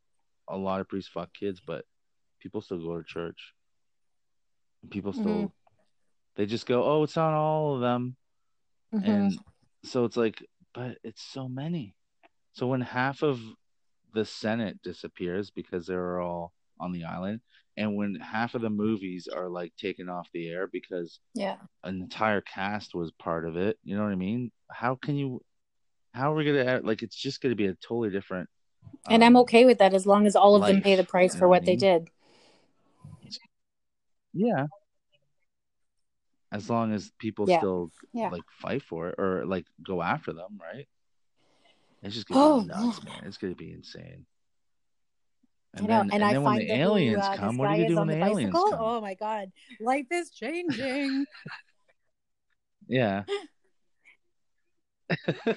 [0.49, 1.85] a lot of priests fuck kids, but
[2.41, 3.53] people still go to church.
[4.91, 5.53] People still Mhm.
[6.37, 8.16] they just go, oh, it's not all of them,
[8.93, 9.05] Mhm.
[9.05, 9.38] and
[9.84, 11.95] so it's like, but it's so many.
[12.53, 13.41] So when half of
[14.12, 17.41] the Senate disappears because they're all on the island,
[17.76, 21.57] and when half of the movies are like taken off the air because Yeah.
[21.84, 23.78] an entire cast was part of it.
[23.84, 24.51] You know what I mean?
[24.70, 25.43] How can you?
[26.12, 27.03] How are we gonna like?
[27.03, 28.51] It's just gonna be a totally different.
[29.09, 31.34] And I'm um, okay with that as long as all of them pay the price
[31.34, 32.11] for what what I they did.
[34.32, 34.66] Yeah.
[36.53, 37.59] As long as people Yeah.
[37.59, 38.30] still Yeah.
[38.30, 40.88] like fight for it or like go after them, right?
[42.03, 43.12] It's just gonna Oh, be nuts, yeah.
[43.12, 43.24] man.
[43.26, 44.26] It's gonna be insane.
[45.76, 47.98] I know, and, I then find when the aliens uh, come, what are you doing
[47.98, 48.78] when the the aliens come?
[48.80, 51.26] Oh my god, life is changing.
[52.88, 53.22] Yeah.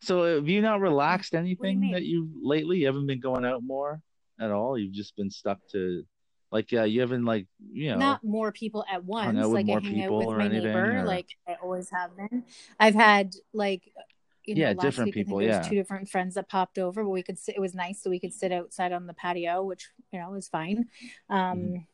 [0.00, 1.92] so have you not relaxed anything mean?
[1.92, 2.78] that you lately?
[2.78, 4.00] You haven't been going out more
[4.40, 4.78] at all?
[4.78, 6.04] You've just been stuck to
[6.50, 9.38] like yeah, you haven't like you know Not more people at once.
[9.46, 12.44] Like I hang out with my anything, neighbor, or- like I always have been.
[12.78, 13.82] I've had like
[14.44, 15.70] you know, Yeah, last different week people, think there was yeah.
[15.70, 17.56] two different friends that popped over, but we could sit.
[17.56, 20.48] It was nice, so we could sit outside on the patio, which you know was
[20.48, 20.86] fine.
[21.28, 21.86] Um, Mhm.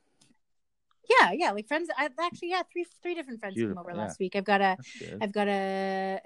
[1.20, 1.88] Yeah, yeah, like friends.
[1.96, 4.04] I actually yeah, three three different friends Beautiful, came over yeah.
[4.04, 4.34] last week.
[4.34, 4.76] I've got a.
[5.20, 6.20] I've got a,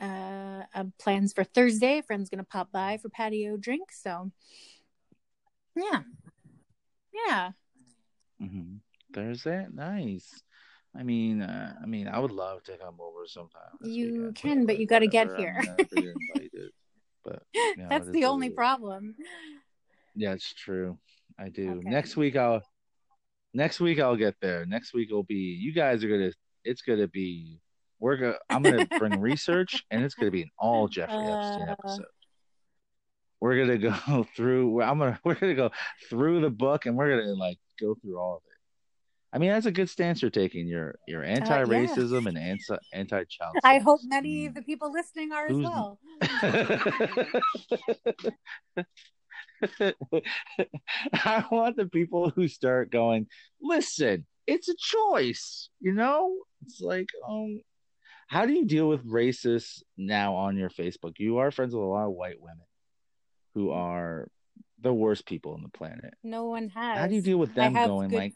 [0.00, 1.98] a, uh, a plans for Thursday.
[1.98, 3.92] A friend's gonna pop by for patio drink.
[3.92, 4.30] So,
[5.74, 6.02] yeah,
[7.26, 7.50] yeah.
[8.40, 8.76] hmm
[9.14, 10.42] Thursday, nice.
[10.94, 13.62] I mean, uh, I mean, I would love to come over sometime.
[13.82, 15.62] You weekend, can, but you gotta get here.
[17.24, 18.54] But you know, That's the only is.
[18.54, 19.16] problem.
[20.14, 20.96] Yeah, it's true.
[21.38, 21.78] I do.
[21.78, 21.88] Okay.
[21.90, 22.62] Next week I'll
[23.52, 24.64] next week I'll get there.
[24.64, 26.30] Next week will be you guys are gonna
[26.64, 27.60] it's gonna be
[27.98, 31.72] we're gonna I'm gonna bring research and it's gonna be an all Jeffrey Epstein Uh.
[31.72, 32.06] episode.
[33.40, 35.70] We're gonna go through I'm gonna we're gonna go
[36.08, 38.52] through the book and we're gonna like go through all of it.
[39.32, 40.66] I mean that's a good stance you're taking.
[40.66, 43.56] You're you're anti racism and anti anti child.
[43.64, 45.98] I hope many of the people listening are Who's- as well.
[51.12, 53.26] I want the people who start going,
[53.60, 56.34] listen, it's a choice, you know?
[56.64, 57.60] It's like, um,
[58.28, 61.14] how do you deal with racists now on your Facebook?
[61.18, 62.66] You are friends with a lot of white women
[63.56, 64.28] who are
[64.82, 66.12] the worst people on the planet.
[66.22, 66.98] No one has.
[66.98, 68.34] How do you deal with them going like.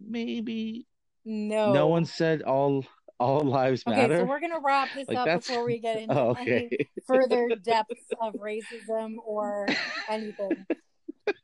[0.00, 0.86] Maybe
[1.24, 1.72] No.
[1.72, 2.84] no one said all
[3.20, 4.16] all lives Okay, matter?
[4.18, 6.70] so we're gonna wrap this Like, up that's- before we get into Oh, any
[7.06, 9.68] further depths of racism or
[10.08, 10.66] anything.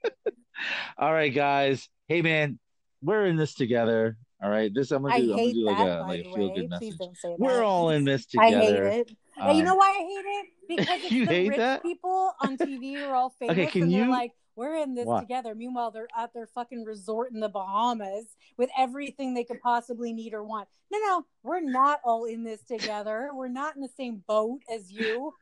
[0.98, 1.86] All right, guys.
[2.08, 2.58] Hey, man,
[3.02, 4.16] we're in this together.
[4.42, 5.30] All right, this I'm gonna do.
[5.32, 6.98] I'm gonna do like that, a like feel good message.
[6.98, 7.38] don't say that.
[7.38, 8.56] We're all in this together.
[8.56, 9.16] I hate it.
[9.38, 10.46] And you Um, know why I hate it?
[10.68, 11.82] Because You the hate rich that?
[11.82, 15.06] people on TV are all famous Okay, can and they're you- like, we're in this
[15.06, 15.20] What?
[15.20, 15.54] together.
[15.54, 18.26] Meanwhile, they're at their fucking resort in the Bahamas
[18.58, 20.68] with everything they could possibly need or want.
[20.90, 23.30] No, no, we're not all in this together.
[23.34, 25.32] We're not in the same boat as you.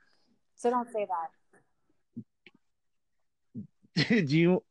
[0.56, 1.06] So don't say
[3.96, 4.26] that.
[4.26, 4.62] do you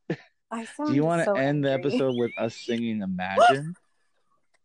[0.51, 3.73] I sound do you want to so end the episode with us singing Imagine?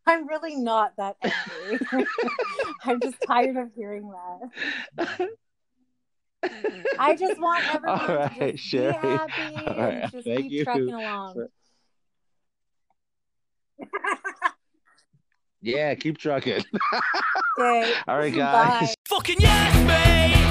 [0.08, 1.86] I'm really not that angry.
[2.84, 4.10] I'm just tired of hearing
[4.98, 5.28] that.
[6.98, 8.92] I just want everyone All to right, just Sherry.
[8.92, 11.46] be happy All right, and just thank keep you trucking along.
[15.60, 16.64] yeah, keep trucking.
[17.60, 17.92] okay.
[18.06, 18.88] All right, guys.
[18.88, 18.94] Bye.
[19.08, 20.47] Fucking yes, mate.